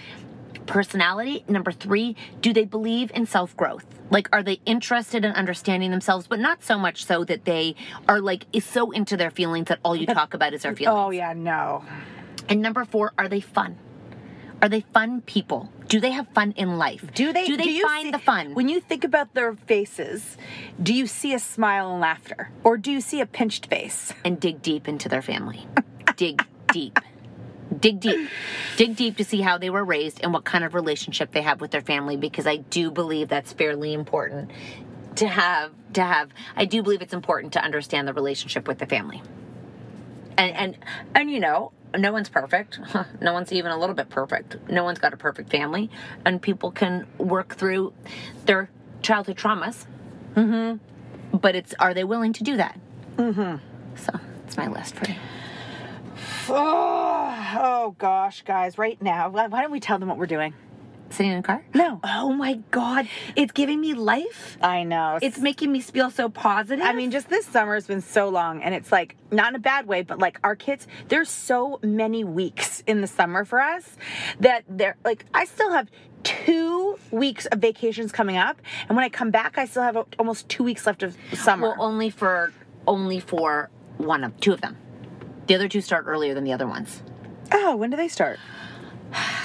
Personality. 0.67 1.45
Number 1.49 1.73
three, 1.73 2.17
do 2.41 2.53
they 2.53 2.65
believe 2.65 3.11
in 3.15 3.27
self 3.27 3.57
growth? 3.57 3.85
Like, 4.11 4.29
are 4.33 4.43
they 4.43 4.61
interested 4.67 5.25
in 5.25 5.33
understanding 5.33 5.91
themselves, 5.91 6.27
but 6.27 6.39
not 6.39 6.63
so 6.63 6.79
much 6.79 7.05
so 7.05 7.25
that 7.25 7.45
they 7.45 7.75
are 8.09 8.21
like 8.21 8.47
is 8.53 8.65
so 8.65 8.91
into 8.91 9.17
their 9.17 9.31
feelings 9.31 9.69
that 9.69 9.79
all 9.85 9.97
you 9.97 10.07
talk 10.07 10.35
about 10.35 10.53
is 10.55 10.63
their 10.63 10.73
oh, 10.73 10.77
feelings? 10.77 10.99
Oh, 10.99 11.11
yeah, 11.11 11.33
no. 11.33 11.85
And 12.49 12.61
number 12.61 12.85
four, 12.85 13.13
are 13.17 13.29
they 13.29 13.41
fun? 13.41 13.79
Are 14.63 14.69
they 14.69 14.81
fun 14.81 15.21
people? 15.23 15.71
Do 15.89 16.01
they 16.01 16.11
have 16.13 16.27
fun 16.29 16.53
in 16.57 16.79
life? 16.79 17.05
Do 17.15 17.33
they? 17.33 17.47
Do 17.47 17.57
they 17.57 17.65
you 17.65 17.87
find 17.87 18.07
see- 18.07 18.11
the 18.13 18.19
fun? 18.19 18.55
When 18.55 18.69
you 18.69 18.81
think 18.81 19.05
about 19.05 19.35
their 19.35 19.55
faces, 19.55 20.37
do 20.83 20.95
you 20.95 21.07
see 21.07 21.35
a 21.35 21.39
smile 21.39 21.91
and 21.91 22.01
laughter, 22.01 22.51
or 22.63 22.79
do 22.79 22.91
you 22.91 23.01
see 23.01 23.21
a 23.21 23.27
pinched 23.27 23.67
face? 23.67 24.13
and 24.25 24.41
dig 24.41 24.63
deep 24.63 24.89
into 24.89 25.09
their 25.09 25.23
family. 25.23 25.67
dig 26.17 26.43
deep. 26.73 26.99
Dig 27.81 28.01
deep. 28.01 28.29
Dig 28.77 28.97
deep 28.97 29.17
to 29.17 29.25
see 29.25 29.41
how 29.41 29.59
they 29.59 29.71
were 29.71 29.85
raised 29.85 30.21
and 30.23 30.33
what 30.33 30.45
kind 30.45 30.65
of 30.65 30.75
relationship 30.75 31.33
they 31.33 31.43
have 31.43 31.61
with 31.61 31.71
their 31.71 31.81
family 31.81 32.17
because 32.17 32.47
I 32.47 32.57
do 32.57 32.91
believe 32.91 33.29
that's 33.29 33.53
fairly 33.53 33.93
important 33.93 34.51
to 35.17 35.29
have 35.29 35.71
to 35.95 36.03
have 36.03 36.31
I 36.57 36.65
do 36.65 36.83
believe 36.83 37.01
it's 37.03 37.15
important 37.15 37.53
to 37.55 37.63
understand 37.63 38.09
the 38.09 38.13
relationship 38.13 38.67
with 38.69 38.79
the 38.79 38.87
family. 38.87 39.23
And 40.37 40.57
and 40.57 40.79
and 41.15 41.31
you 41.31 41.41
know, 41.41 41.73
no 41.97 42.13
one's 42.13 42.29
perfect. 42.29 42.79
No 43.21 43.33
one's 43.33 43.53
even 43.53 43.71
a 43.71 43.79
little 43.79 43.95
bit 43.95 44.11
perfect. 44.11 44.57
No 44.69 44.85
one's 44.85 44.99
got 44.99 45.15
a 45.15 45.17
perfect 45.17 45.51
family 45.51 45.91
and 46.25 46.43
people 46.43 46.71
can 46.71 47.07
work 47.19 47.55
through 47.55 47.93
their 48.47 48.69
childhood 49.03 49.37
traumas. 49.37 49.87
Mhm. 50.35 50.81
But 51.33 51.55
it's 51.55 51.75
are 51.79 51.95
they 51.95 52.05
willing 52.05 52.33
to 52.35 52.45
do 52.45 52.57
that? 52.57 52.79
Mm-hmm. 53.17 53.57
So, 53.97 54.19
it's 54.45 54.57
my 54.57 54.67
list 54.67 54.97
for 54.97 55.09
you. 55.09 55.17
Oh, 56.49 57.55
oh 57.61 57.97
gosh, 57.99 58.43
guys! 58.43 58.79
Right 58.79 59.01
now, 59.01 59.29
why 59.29 59.49
don't 59.49 59.73
we 59.73 59.81
tell 59.81 59.99
them 59.99 60.09
what 60.09 60.19
we're 60.19 60.27
doing? 60.27 60.55
sitting 61.15 61.33
in 61.33 61.39
the 61.39 61.43
car? 61.43 61.65
No. 61.75 62.01
Oh 62.03 62.33
my 62.33 62.55
god, 62.71 63.09
it's 63.37 63.53
giving 63.53 63.81
me 63.81 63.95
life. 63.95 64.59
I 64.61 64.85
know. 64.85 65.19
It's 65.23 65.39
making 65.39 65.73
me 65.73 65.81
feel 65.81 66.11
so 66.11 66.29
positive. 66.29 66.85
I 66.85 66.93
mean, 66.93 67.11
just 67.11 67.29
this 67.29 67.47
summer 67.47 67.75
has 67.75 67.87
been 67.87 68.01
so 68.01 68.29
long, 68.29 68.63
and 68.63 68.75
it's 68.75 68.93
like 68.93 69.17
not 69.31 69.51
in 69.51 69.57
a 69.57 69.61
bad 69.61 69.87
way, 69.87 70.03
but 70.03 70.19
like 70.19 70.39
our 70.45 70.57
kids, 70.57 70.87
there's 71.09 71.31
so 71.31 71.79
many 71.83 72.25
weeks 72.25 72.83
in 72.87 73.01
the 73.01 73.07
summer 73.07 73.45
for 73.45 73.61
us 73.61 73.97
that 74.41 74.65
they're 74.69 74.97
like, 75.05 75.25
I 75.33 75.45
still 75.45 75.71
have 75.71 75.91
two 76.23 76.99
weeks 77.11 77.47
of 77.47 77.61
vacations 77.61 78.13
coming 78.13 78.37
up, 78.37 78.61
and 78.89 78.97
when 78.97 79.05
I 79.05 79.09
come 79.09 79.31
back, 79.31 79.59
I 79.59 79.67
still 79.67 79.83
have 79.83 79.97
almost 80.19 80.49
two 80.49 80.65
weeks 80.65 80.87
left 80.87 81.03
of 81.03 81.17
summer. 81.33 81.69
well, 81.69 81.77
only 81.79 82.11
for 82.11 82.53
only 82.87 83.21
for 83.21 83.71
one 83.99 84.25
of 84.25 84.39
two 84.41 84.53
of 84.53 84.61
them. 84.61 84.77
The 85.47 85.55
other 85.55 85.69
two 85.69 85.81
start 85.81 86.05
earlier 86.07 86.35
than 86.35 86.45
the 86.45 86.53
other 86.53 86.67
ones. 86.67 87.03
oh, 87.53 87.77
when 87.77 87.91
do 87.91 87.97
they 87.97 88.09
start? 88.09 88.39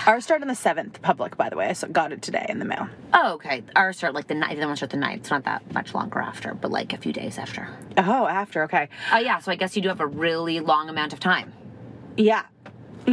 Ours 0.08 0.24
start 0.24 0.42
on 0.42 0.48
the 0.48 0.56
seventh, 0.56 1.02
public, 1.02 1.38
by 1.38 1.50
the 1.50 1.56
way. 1.56 1.70
I 1.70 1.88
got 1.88 2.12
it 2.12 2.22
today 2.22 2.46
in 2.50 2.58
the 2.60 2.66
mail. 2.66 2.88
Oh, 3.14 3.34
okay. 3.34 3.64
Ours 3.76 3.98
start 3.98 4.14
like 4.14 4.28
the 4.28 4.34
night. 4.34 4.52
The 4.52 4.58
other 4.62 4.68
ones 4.68 4.80
start 4.80 4.92
the 4.92 4.98
night. 4.98 5.20
It's 5.20 5.30
not 5.30 5.44
that 5.44 5.72
much 5.74 5.94
longer 5.94 6.20
after, 6.20 6.56
but 6.56 6.72
like 6.72 6.94
a 6.94 6.98
few 6.98 7.14
days 7.14 7.38
after. 7.38 7.68
Oh, 7.98 8.26
after, 8.26 8.64
okay. 8.64 8.90
Oh 9.14 9.20
yeah. 9.20 9.40
So 9.40 9.52
I 9.52 9.56
guess 9.56 9.76
you 9.76 9.82
do 9.82 9.90
have 9.90 10.00
a 10.00 10.08
really 10.08 10.60
long 10.60 10.90
amount 10.90 11.14
of 11.14 11.20
time. 11.20 11.54
Yeah. 12.18 12.46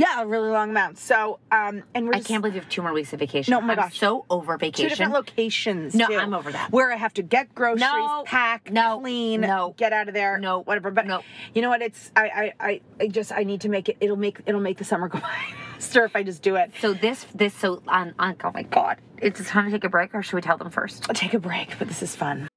Yeah, 0.01 0.23
a 0.23 0.27
really 0.27 0.51
long 0.51 0.71
amount. 0.71 0.99
So, 0.99 1.39
um, 1.51 1.83
and 1.95 2.07
we're 2.07 2.15
I 2.15 2.17
just- 2.19 2.29
can't 2.29 2.43
believe 2.43 2.55
you 2.55 2.61
have 2.61 2.69
two 2.71 2.83
more 2.83 2.93
weeks 2.93 3.13
of 3.13 3.19
vacation. 3.21 3.53
No, 3.53 3.59
oh 3.59 3.61
my 3.63 3.73
I'm 3.73 3.79
gosh. 3.79 3.99
so 3.99 4.25
over 4.31 4.57
vacation. 4.57 4.85
two 4.85 4.89
different 4.91 5.13
locations. 5.13 5.95
No, 5.95 6.07
too, 6.07 6.17
I'm 6.17 6.35
over 6.35 6.53
that. 6.53 6.71
Where 6.71 6.93
I 6.93 6.97
have 6.97 7.15
to 7.15 7.23
get 7.23 7.55
groceries, 7.55 7.81
No, 7.81 8.23
pack, 8.27 8.71
no, 8.71 9.01
clean, 9.01 9.41
no, 9.41 9.75
get 9.77 9.93
out 9.93 10.09
of 10.09 10.15
there, 10.15 10.39
no, 10.39 10.61
whatever. 10.63 10.91
But 10.91 11.07
no. 11.07 11.23
you 11.55 11.63
know 11.63 11.69
what? 11.71 11.83
It's 11.83 12.11
I, 12.17 12.53
I, 12.61 12.69
I, 12.69 12.81
I 13.01 13.07
just 13.09 13.33
I 13.33 13.43
need 13.45 13.61
to 13.63 13.69
make 13.69 13.89
it. 13.89 13.97
It'll 14.01 14.17
make 14.17 14.41
it'll 14.47 14.61
make 14.61 14.79
the 14.79 14.85
summer 14.85 15.09
go 15.09 15.19
by 15.21 15.31
faster 15.75 16.05
if 16.05 16.15
I 16.17 16.23
just 16.23 16.43
do 16.43 16.57
it. 16.57 16.73
So 16.81 16.93
this 16.95 17.27
this 17.35 17.55
so 17.55 17.83
on 17.89 18.15
on 18.19 18.37
oh 18.45 18.51
my 18.55 18.63
god. 18.63 18.99
It's 19.19 19.47
time 19.49 19.67
to 19.67 19.71
take 19.71 19.85
a 19.85 19.89
break, 19.89 20.15
or 20.15 20.23
should 20.23 20.35
we 20.37 20.43
tell 20.43 20.59
them 20.59 20.71
first? 20.71 21.07
I'll 21.09 21.15
take 21.15 21.33
a 21.33 21.39
break, 21.39 21.79
but 21.79 21.89
this 21.89 22.03
is 22.03 22.15
fun. 22.15 22.49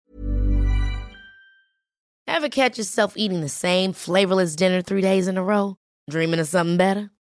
Ever 2.27 2.49
catch 2.49 2.77
yourself 2.77 3.13
eating 3.17 3.41
the 3.41 3.49
same 3.49 3.91
flavorless 3.93 4.55
dinner 4.55 4.81
three 4.81 5.01
days 5.01 5.27
in 5.27 5.37
a 5.37 5.43
row? 5.43 5.77
Dreaming 6.09 6.39
of 6.39 6.47
something 6.47 6.77
better? 6.77 7.11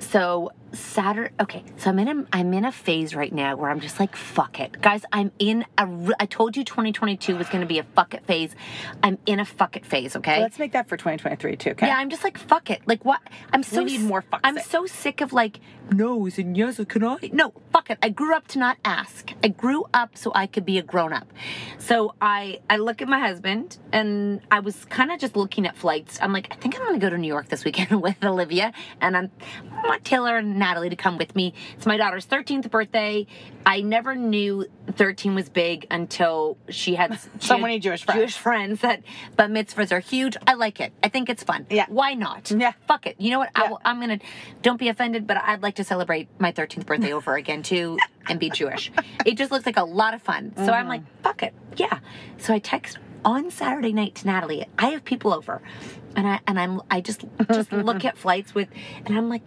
So 0.00 0.50
Saturday, 0.72 1.32
okay. 1.40 1.62
So 1.76 1.88
I'm 1.90 1.98
in 2.00 2.08
a 2.08 2.26
I'm 2.32 2.52
in 2.52 2.64
a 2.64 2.72
phase 2.72 3.14
right 3.14 3.32
now 3.32 3.54
where 3.54 3.70
I'm 3.70 3.78
just 3.78 4.00
like 4.00 4.16
fuck 4.16 4.58
it, 4.58 4.80
guys. 4.82 5.04
I'm 5.12 5.30
in 5.38 5.64
a. 5.78 5.88
I 6.18 6.26
told 6.26 6.56
you 6.56 6.64
2022 6.64 7.36
was 7.36 7.48
going 7.48 7.60
to 7.60 7.66
be 7.66 7.78
a 7.78 7.84
fuck 7.84 8.12
it 8.12 8.26
phase. 8.26 8.56
I'm 9.02 9.18
in 9.26 9.38
a 9.38 9.44
fuck 9.44 9.76
it 9.76 9.86
phase. 9.86 10.16
Okay. 10.16 10.40
Let's 10.40 10.58
make 10.58 10.72
that 10.72 10.88
for 10.88 10.96
2023 10.96 11.56
too. 11.56 11.70
Okay. 11.70 11.86
Yeah, 11.86 11.96
I'm 11.96 12.10
just 12.10 12.24
like 12.24 12.38
fuck 12.38 12.70
it. 12.70 12.82
Like 12.86 13.04
what? 13.04 13.20
I'm 13.52 13.62
so 13.62 13.84
need 13.84 14.00
more 14.00 14.22
fuck 14.22 14.40
I'm 14.42 14.58
it. 14.58 14.64
so 14.64 14.84
sick 14.86 15.20
of 15.20 15.32
like 15.32 15.60
no's 15.92 16.38
and 16.38 16.56
yes, 16.56 16.80
can 16.88 17.04
I? 17.04 17.30
No, 17.32 17.52
fuck 17.72 17.90
it. 17.90 17.98
I 18.02 18.08
grew 18.08 18.34
up 18.34 18.48
to 18.48 18.58
not 18.58 18.78
ask. 18.84 19.30
I 19.44 19.48
grew 19.48 19.84
up 19.94 20.18
so 20.18 20.32
I 20.34 20.48
could 20.48 20.64
be 20.64 20.78
a 20.78 20.82
grown 20.82 21.12
up. 21.12 21.32
So 21.78 22.14
I 22.20 22.58
I 22.68 22.78
look 22.78 23.00
at 23.00 23.06
my 23.08 23.20
husband 23.20 23.78
and 23.92 24.40
I 24.50 24.58
was 24.58 24.84
kind 24.86 25.12
of 25.12 25.20
just 25.20 25.36
looking 25.36 25.66
at 25.66 25.76
flights. 25.76 26.18
I'm 26.20 26.32
like, 26.32 26.48
I 26.50 26.56
think 26.56 26.76
I'm 26.76 26.84
gonna 26.84 26.98
go 26.98 27.10
to 27.10 27.18
New 27.18 27.28
York 27.28 27.48
this 27.48 27.64
weekend 27.64 27.90
with 28.02 28.22
Olivia, 28.24 28.72
and 29.00 29.16
I'm 29.16 29.30
want 29.86 30.04
Taylor 30.04 30.36
and 30.36 30.58
Natalie 30.58 30.90
to 30.90 30.96
come 30.96 31.18
with 31.18 31.34
me. 31.34 31.54
It's 31.76 31.86
my 31.86 31.96
daughter's 31.96 32.26
13th 32.26 32.70
birthday. 32.70 33.26
I 33.66 33.80
never 33.80 34.14
knew 34.14 34.66
13 34.92 35.34
was 35.34 35.48
big 35.48 35.86
until 35.90 36.58
she 36.68 36.94
had 36.94 37.18
So 37.40 37.58
many 37.58 37.78
Jewish 37.78 38.04
friends. 38.04 38.20
Jewish 38.20 38.36
friends 38.36 38.80
that 38.80 39.02
bar 39.36 39.48
mitzvahs 39.48 39.92
are 39.92 40.00
huge. 40.00 40.36
I 40.46 40.54
like 40.54 40.80
it. 40.80 40.92
I 41.02 41.08
think 41.08 41.28
it's 41.28 41.42
fun. 41.42 41.66
Yeah. 41.70 41.86
Why 41.88 42.14
not? 42.14 42.50
Yeah. 42.50 42.72
Fuck 42.86 43.06
it. 43.06 43.16
You 43.18 43.30
know 43.30 43.38
what? 43.38 43.50
I 43.54 43.68
will, 43.68 43.80
I'm 43.84 44.00
gonna. 44.00 44.18
Don't 44.62 44.78
be 44.78 44.88
offended, 44.88 45.26
but 45.26 45.36
I'd 45.38 45.62
like 45.62 45.76
to 45.76 45.84
celebrate 45.84 46.28
my 46.38 46.52
13th 46.52 46.86
birthday 46.86 47.12
over 47.12 47.34
again 47.36 47.62
too, 47.62 47.98
and 48.28 48.38
be 48.38 48.50
Jewish. 48.50 48.90
It 49.24 49.38
just 49.38 49.50
looks 49.50 49.64
like 49.64 49.78
a 49.78 49.84
lot 49.84 50.12
of 50.12 50.20
fun. 50.20 50.52
So 50.56 50.72
I'm 50.72 50.86
like, 50.86 51.00
mm-hmm. 51.00 51.22
fuck 51.22 51.42
it. 51.42 51.54
Yeah. 51.76 52.00
So 52.36 52.52
I 52.52 52.58
text 52.58 52.98
on 53.24 53.50
Saturday 53.50 53.92
night 53.92 54.14
to 54.16 54.26
Natalie. 54.26 54.66
I 54.78 54.88
have 54.88 55.04
people 55.04 55.32
over, 55.32 55.62
and 56.14 56.26
I 56.26 56.40
and 56.46 56.58
I'm 56.58 56.82
I 56.90 57.00
just 57.00 57.24
just 57.52 57.72
look 57.72 58.04
at 58.10 58.18
flights 58.18 58.54
with, 58.54 58.68
and 59.06 59.16
I'm 59.16 59.28
like, 59.28 59.42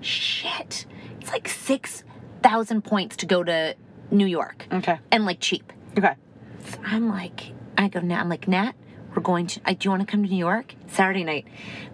shit. 0.00 0.86
It's 1.20 1.30
like 1.30 1.48
six 1.48 2.04
thousand 2.42 2.82
points 2.82 3.16
to 3.16 3.26
go 3.26 3.42
to 3.44 3.74
New 4.10 4.26
York. 4.26 4.66
Okay. 4.72 4.98
And 5.10 5.24
like 5.24 5.40
cheap. 5.40 5.72
Okay. 5.96 6.14
So 6.66 6.78
I'm 6.84 7.08
like, 7.08 7.52
I 7.76 7.88
go, 7.88 8.00
Nat, 8.00 8.20
I'm 8.20 8.28
like, 8.28 8.48
Nat, 8.48 8.72
we're 9.14 9.22
going 9.22 9.46
to, 9.48 9.60
I, 9.64 9.74
do 9.74 9.86
you 9.86 9.90
want 9.90 10.02
to 10.02 10.06
come 10.06 10.22
to 10.22 10.28
New 10.28 10.36
York? 10.36 10.74
Saturday 10.88 11.24
night. 11.24 11.46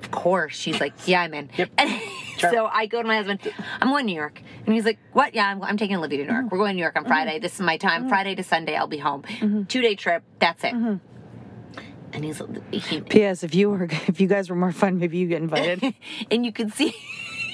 Of 0.03 0.11
course. 0.11 0.57
She's 0.57 0.81
like, 0.81 0.93
yeah, 1.07 1.23
I'm 1.23 1.33
in. 1.35 1.51
Yep. 1.57 1.71
And 1.79 2.01
so 2.39 2.67
I 2.67 2.87
go 2.87 3.01
to 3.01 3.09
my 3.09 3.17
husband, 3.17 3.41
I'm 3.81 3.89
going 3.89 4.07
to 4.07 4.13
New 4.13 4.19
York. 4.19 4.43
And 4.65 4.75
he's 4.75 4.85
like, 4.85 4.99
what? 5.13 5.35
Yeah, 5.35 5.49
I'm, 5.49 5.63
I'm 5.63 5.77
taking 5.77 5.97
Olivia 5.97 6.19
to 6.19 6.25
New 6.25 6.33
York. 6.33 6.47
Mm-hmm. 6.47 6.53
We're 6.53 6.59
going 6.59 6.71
to 6.73 6.77
New 6.77 6.83
York 6.83 6.97
on 6.97 7.05
Friday. 7.05 7.35
Mm-hmm. 7.35 7.43
This 7.43 7.55
is 7.55 7.61
my 7.61 7.77
time. 7.77 8.03
Mm-hmm. 8.03 8.09
Friday 8.11 8.35
to 8.35 8.43
Sunday, 8.43 8.77
I'll 8.77 8.87
be 8.87 8.99
home. 8.99 9.67
Two 9.69 9.81
day 9.81 9.95
trip. 9.95 10.25
That's 10.39 10.63
it. 10.65 10.75
And 12.13 12.25
he's, 12.25 12.41
he, 12.73 13.01
P.S. 13.03 13.43
If 13.43 13.55
you 13.55 13.71
were, 13.71 13.85
if 13.91 14.21
you 14.21 14.27
guys 14.27 14.49
were 14.49 14.57
more 14.57 14.73
fun, 14.73 14.99
maybe 14.99 15.19
you 15.19 15.27
get 15.27 15.43
invited. 15.43 15.95
and 16.31 16.45
you 16.45 16.53
can 16.53 16.71
see, 16.71 16.95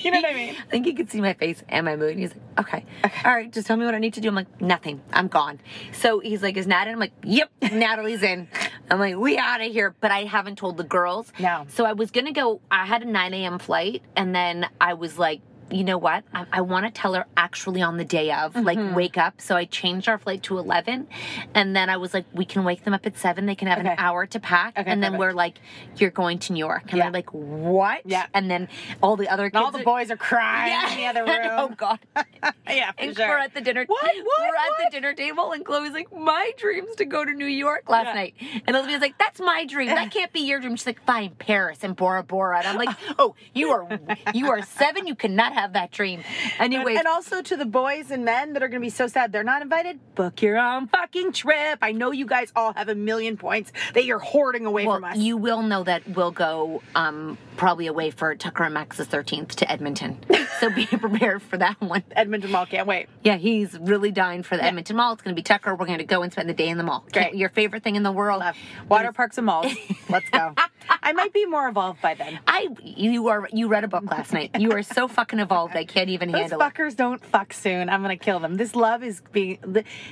you 0.05 0.11
know 0.11 0.21
what 0.21 0.31
I 0.31 0.35
mean? 0.35 0.57
I 0.61 0.71
think 0.71 0.87
he 0.87 0.95
could 0.95 1.11
see 1.11 1.21
my 1.21 1.35
face 1.35 1.63
and 1.69 1.85
my 1.85 1.97
mood. 1.97 2.13
And 2.13 2.21
he's 2.21 2.33
like, 2.35 2.67
okay, 2.67 2.85
all 3.25 3.35
right, 3.35 3.53
just 3.53 3.67
tell 3.67 3.77
me 3.77 3.85
what 3.85 3.95
I 3.95 3.99
need 3.99 4.15
to 4.15 4.21
do. 4.21 4.29
I'm 4.29 4.35
like, 4.35 4.61
nothing. 4.61 5.01
I'm 5.13 5.29
gone. 5.29 5.61
So 5.93 6.21
he's 6.21 6.43
like, 6.43 6.57
is 6.57 6.67
Nat 6.67 6.87
in? 6.87 6.95
I'm 6.95 6.99
like, 6.99 7.13
yep, 7.23 7.51
Natalie's 7.63 8.23
in. 8.23 8.49
I'm 8.91 8.99
like, 8.99 9.17
we 9.17 9.39
out 9.39 9.61
of 9.61 9.73
here. 9.73 9.95
But 10.01 10.11
I 10.11 10.25
haven't 10.25 10.57
told 10.57 10.77
the 10.77 10.85
girls. 10.85 11.33
No. 11.39 11.67
So 11.69 11.85
I 11.85 11.93
was 11.93 12.11
going 12.11 12.27
to 12.27 12.33
go, 12.33 12.61
I 12.71 12.87
had 12.87 13.03
a 13.03 13.07
9 13.07 13.35
a.m. 13.35 13.59
flight. 13.59 14.03
And 14.17 14.35
then 14.35 14.69
I 14.81 14.95
was 14.95 15.19
like, 15.19 15.41
you 15.71 15.85
know 15.85 15.99
what? 15.99 16.25
I, 16.35 16.47
I 16.53 16.61
want 16.61 16.85
to 16.87 16.91
tell 16.93 17.15
her 17.15 17.27
actually 17.37 17.81
on 17.83 17.97
the 17.97 18.05
day 18.05 18.31
of, 18.33 18.55
like, 18.57 18.79
mm-hmm. 18.79 18.95
wake 18.95 19.17
up. 19.17 19.41
So 19.41 19.57
I 19.57 19.65
changed 19.65 20.09
our 20.09 20.19
flight 20.19 20.43
to 20.45 20.59
11. 20.59 21.07
And 21.55 21.75
then 21.75 21.89
I 21.89 21.97
was 21.97 22.13
like, 22.13 22.27
we 22.33 22.45
can 22.45 22.65
wake 22.65 22.85
them 22.85 22.93
up 22.95 23.07
at 23.07 23.17
7. 23.17 23.47
They 23.47 23.55
can 23.55 23.69
have 23.69 23.79
an 23.79 23.87
hour 23.99 24.27
to 24.27 24.41
pack. 24.41 24.79
Okay, 24.79 24.91
and 24.91 25.03
then 25.03 25.13
perfect. 25.13 25.21
we're 25.21 25.33
like, 25.33 25.59
you're 25.97 26.11
going 26.11 26.39
to 26.41 26.53
New 26.53 26.59
York. 26.59 26.83
And 26.89 26.99
Yeah. 26.99 27.05
they're 27.05 27.13
like, 27.13 27.33
what? 27.33 28.03
Yeah. 28.05 28.27
And 28.35 28.51
then 28.51 28.69
all 29.03 29.17
the 29.17 29.29
other 29.29 29.51
all 29.55 29.71
the 29.71 29.79
are- 29.79 29.85
boys 29.85 30.11
are 30.11 30.17
crying 30.17 30.73
Yeah. 30.73 30.91
in 30.93 30.99
the 30.99 31.07
other 31.21 31.25
room. 31.41 31.51
oh 31.53 31.69
God. 31.77 31.99
yeah, 32.69 32.93
for 32.93 33.01
And 33.03 33.17
sure. 33.17 33.29
we're 33.29 33.39
at 33.39 33.55
the 33.55 33.61
dinner. 33.61 33.85
What? 33.87 34.03
What? 34.03 34.41
We're 34.41 34.47
at 34.57 34.85
the 34.85 34.91
dinner 34.91 35.15
table, 35.15 35.53
and 35.53 35.65
Chloe's 35.65 35.93
like, 35.93 36.13
"My 36.17 36.53
dream's 36.59 36.95
to 36.97 37.05
go 37.05 37.25
to 37.25 37.33
New 37.33 37.47
York 37.47 37.89
last 37.89 38.07
Yeah. 38.07 38.15
night," 38.15 38.35
and 38.67 38.77
Olivia's 38.77 39.01
like, 39.01 39.17
"That's 39.19 39.41
my 39.41 39.65
dream. 39.67 39.89
That 39.89 40.11
can't 40.13 40.33
be 40.33 40.41
your 40.41 40.61
dream." 40.61 40.77
She's 40.77 40.87
like, 40.87 41.05
"Fine, 41.07 41.37
Paris 41.39 41.79
and 41.83 41.95
Bora 41.97 42.23
Bora." 42.23 42.59
And 42.59 42.67
I'm 42.69 42.77
like, 42.77 42.97
"Oh, 43.19 43.35
you 43.55 43.71
are 43.71 43.87
you 44.35 44.51
are 44.51 44.63
seven. 44.63 45.07
You 45.07 45.15
cannot 45.15 45.52
not 45.53 45.61
have 45.61 45.73
that 45.75 45.91
dream. 45.91 46.23
Anyway. 46.59 46.97
And 46.97 47.07
also 47.07 47.43
to 47.43 47.57
the 47.57 47.65
boys 47.65 48.11
and 48.11 48.25
men 48.25 48.53
that 48.53 48.63
are 48.63 48.69
going 48.69 48.81
to 48.81 48.87
be 48.87 48.91
so 48.91 49.07
sad 49.07 49.33
they're 49.33 49.45
not 49.45 49.63
invited, 49.63 49.99
book 50.15 50.43
your 50.43 50.59
own 50.59 50.89
fucking 50.89 51.33
trip. 51.33 51.79
I 51.83 51.93
know 51.93 52.11
you 52.11 52.27
guys 52.27 52.53
all 52.57 52.73
have 52.75 52.89
a 52.89 52.95
million 52.95 53.37
points 53.37 53.73
that 53.95 54.05
you're 54.05 54.19
hoarding 54.19 54.67
away 54.67 54.87
well, 54.87 54.97
from 54.97 55.05
us. 55.05 55.17
you 55.17 55.37
will 55.37 55.63
know 55.63 55.85
that 55.85 56.07
we'll 56.09 56.31
go 56.31 56.83
um, 56.95 57.39
probably 57.57 57.87
away 57.87 58.11
for 58.11 58.35
Tucker 58.35 58.65
and 58.65 58.75
Max's 58.75 59.07
13th 59.09 59.49
to 59.57 59.71
Edmonton. 59.71 60.19
so 60.61 60.71
be 60.71 60.87
prepared 60.91 61.43
for 61.43 61.57
that 61.59 61.81
one. 61.81 62.03
Edmonton 62.13 62.51
Mall 62.51 62.67
can't 62.67 62.87
wait. 62.87 63.09
Yeah, 63.23 63.37
he's 63.37 63.79
really 63.79 64.11
dying 64.11 64.43
for 64.43 64.57
the 64.57 64.65
Edmonton 64.65 64.97
Mall. 64.97 65.13
It's 65.13 65.23
going 65.23 65.35
to 65.35 65.39
be 65.39 65.43
Tucker. 65.45 65.75
We're 65.75 65.87
going 65.87 65.99
to 65.99 66.05
go 66.05 66.23
and 66.23 66.33
spend 66.33 66.49
the 66.49 66.55
day 66.55 66.69
in 66.69 66.79
the 66.79 66.85
mall. 66.85 67.05
Great. 67.13 67.23
Can't- 67.23 67.37
Your 67.37 67.49
favorite 67.49 67.83
thing 67.83 67.97
in 67.97 68.03
the 68.03 68.13
world. 68.13 68.43
Water 68.89 69.13
parks 69.13 69.39
and 69.39 69.47
malls. 69.47 69.73
Let's 70.09 70.29
go. 70.31 70.55
I 71.03 71.13
might 71.13 71.33
be 71.33 71.47
more 71.47 71.69
evolved 71.69 72.01
by 72.03 72.15
then. 72.15 72.39
I 72.47 72.69
you 72.83 73.29
are 73.29 73.49
you 73.53 73.69
read 73.69 73.85
a 73.85 73.89
book 73.89 74.11
last 74.11 74.33
night. 74.33 74.51
You 74.59 74.73
are 74.73 74.83
so 74.83 75.09
fucking 75.09 75.39
evolved. 75.39 75.75
I 75.77 75.85
can't 75.85 76.09
even 76.11 76.31
Those 76.33 76.41
handle 76.51 76.61
it. 76.61 76.65
fuckers 76.75 76.97
don't 76.97 77.25
fuck 77.25 77.53
soon. 77.53 77.89
I'm 77.89 78.03
gonna 78.03 78.17
kill 78.17 78.39
them. 78.41 78.57
This 78.57 78.75
love 78.75 79.03
is 79.03 79.23
being. 79.33 79.59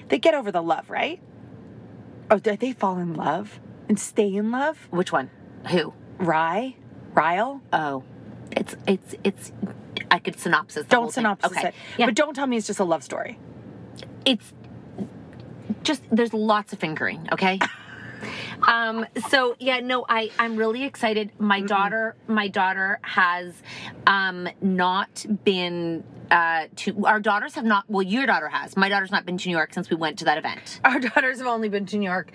They 0.08 0.18
get 0.18 0.34
over 0.34 0.50
the 0.52 0.62
love, 0.62 0.88
right? 0.90 1.20
Oh, 2.30 2.38
did 2.38 2.60
they 2.60 2.72
fall 2.72 2.98
in 2.98 3.14
love 3.14 3.60
and 3.88 3.98
stay 3.98 4.34
in 4.34 4.50
love? 4.50 4.86
Which 4.90 5.12
one? 5.12 5.30
Who? 5.70 5.92
Rye, 6.18 6.76
Ryle. 7.12 7.60
Oh, 7.72 8.04
it's 8.52 8.76
it's 8.86 9.14
it's. 9.24 9.52
I 10.10 10.18
could 10.18 10.38
synopsis. 10.38 10.84
The 10.84 10.88
Don't 10.90 11.02
whole 11.02 11.10
thing. 11.10 11.22
synopsis 11.22 11.52
okay. 11.56 11.68
it. 11.68 11.74
Yeah. 11.98 12.06
But 12.06 12.14
don't 12.16 12.34
tell 12.34 12.46
me 12.46 12.56
it's 12.56 12.66
just 12.66 12.80
a 12.80 12.84
love 12.84 13.02
story. 13.02 13.38
it's 14.24 14.52
just 15.82 16.02
there's 16.10 16.34
lots 16.34 16.72
of 16.74 16.78
fingering 16.78 17.26
okay 17.32 17.58
um 18.66 19.06
so 19.28 19.56
yeah 19.58 19.80
no 19.80 20.04
i 20.08 20.30
i'm 20.38 20.56
really 20.56 20.84
excited. 20.84 21.30
My 21.38 21.60
daughter 21.60 22.16
my 22.28 22.48
daughter 22.48 22.98
has 23.02 23.54
um 24.06 24.48
not 24.60 25.24
been 25.44 26.04
uh 26.30 26.66
to 26.76 27.06
our 27.06 27.20
daughters 27.20 27.54
have 27.54 27.64
not 27.64 27.84
well 27.88 28.02
your 28.02 28.26
daughter 28.26 28.48
has. 28.48 28.76
My 28.76 28.88
daughter's 28.88 29.10
not 29.10 29.24
been 29.26 29.38
to 29.38 29.48
new 29.48 29.56
york 29.56 29.72
since 29.74 29.90
we 29.90 29.96
went 29.96 30.18
to 30.20 30.24
that 30.26 30.38
event. 30.38 30.80
Our 30.84 31.00
daughters 31.08 31.38
have 31.38 31.46
only 31.46 31.68
been 31.68 31.86
to 31.86 31.98
New 31.98 32.08
York. 32.08 32.30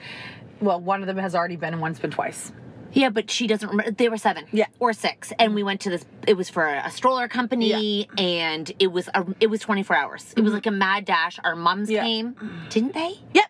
Well, 0.62 0.80
one 0.80 1.02
of 1.02 1.08
them 1.08 1.18
has 1.18 1.36
already 1.36 1.58
been, 1.58 1.74
and 1.74 1.82
one's 1.82 2.00
been 2.00 2.12
twice. 2.12 2.52
yeah 2.94 3.10
but 3.10 3.30
she 3.30 3.46
doesn't 3.46 3.70
remember 3.70 3.92
they 3.92 4.10
were 4.10 4.18
seven. 4.18 4.46
Yeah. 4.52 4.68
or 4.80 4.94
six. 4.94 5.32
And 5.38 5.54
we 5.54 5.64
went 5.64 5.82
to 5.82 5.90
this 5.90 6.06
it 6.28 6.36
was 6.36 6.50
for 6.50 6.66
a 6.66 6.90
stroller 6.92 7.28
company 7.28 8.08
and 8.18 8.72
it 8.80 8.88
was 8.88 9.10
a, 9.14 9.26
it 9.40 9.48
was 9.48 9.60
24 9.62 9.96
hours. 9.96 10.34
It 10.38 10.42
was 10.42 10.54
like 10.54 10.66
a 10.66 10.72
mad 10.72 11.06
dash. 11.06 11.38
Our 11.44 11.56
moms 11.56 11.90
Yeah. 11.90 12.04
came. 12.04 12.36
Didn't 12.70 12.94
they? 12.94 13.20
Yep, 13.34 13.46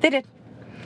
they 0.00 0.10
did. 0.10 0.26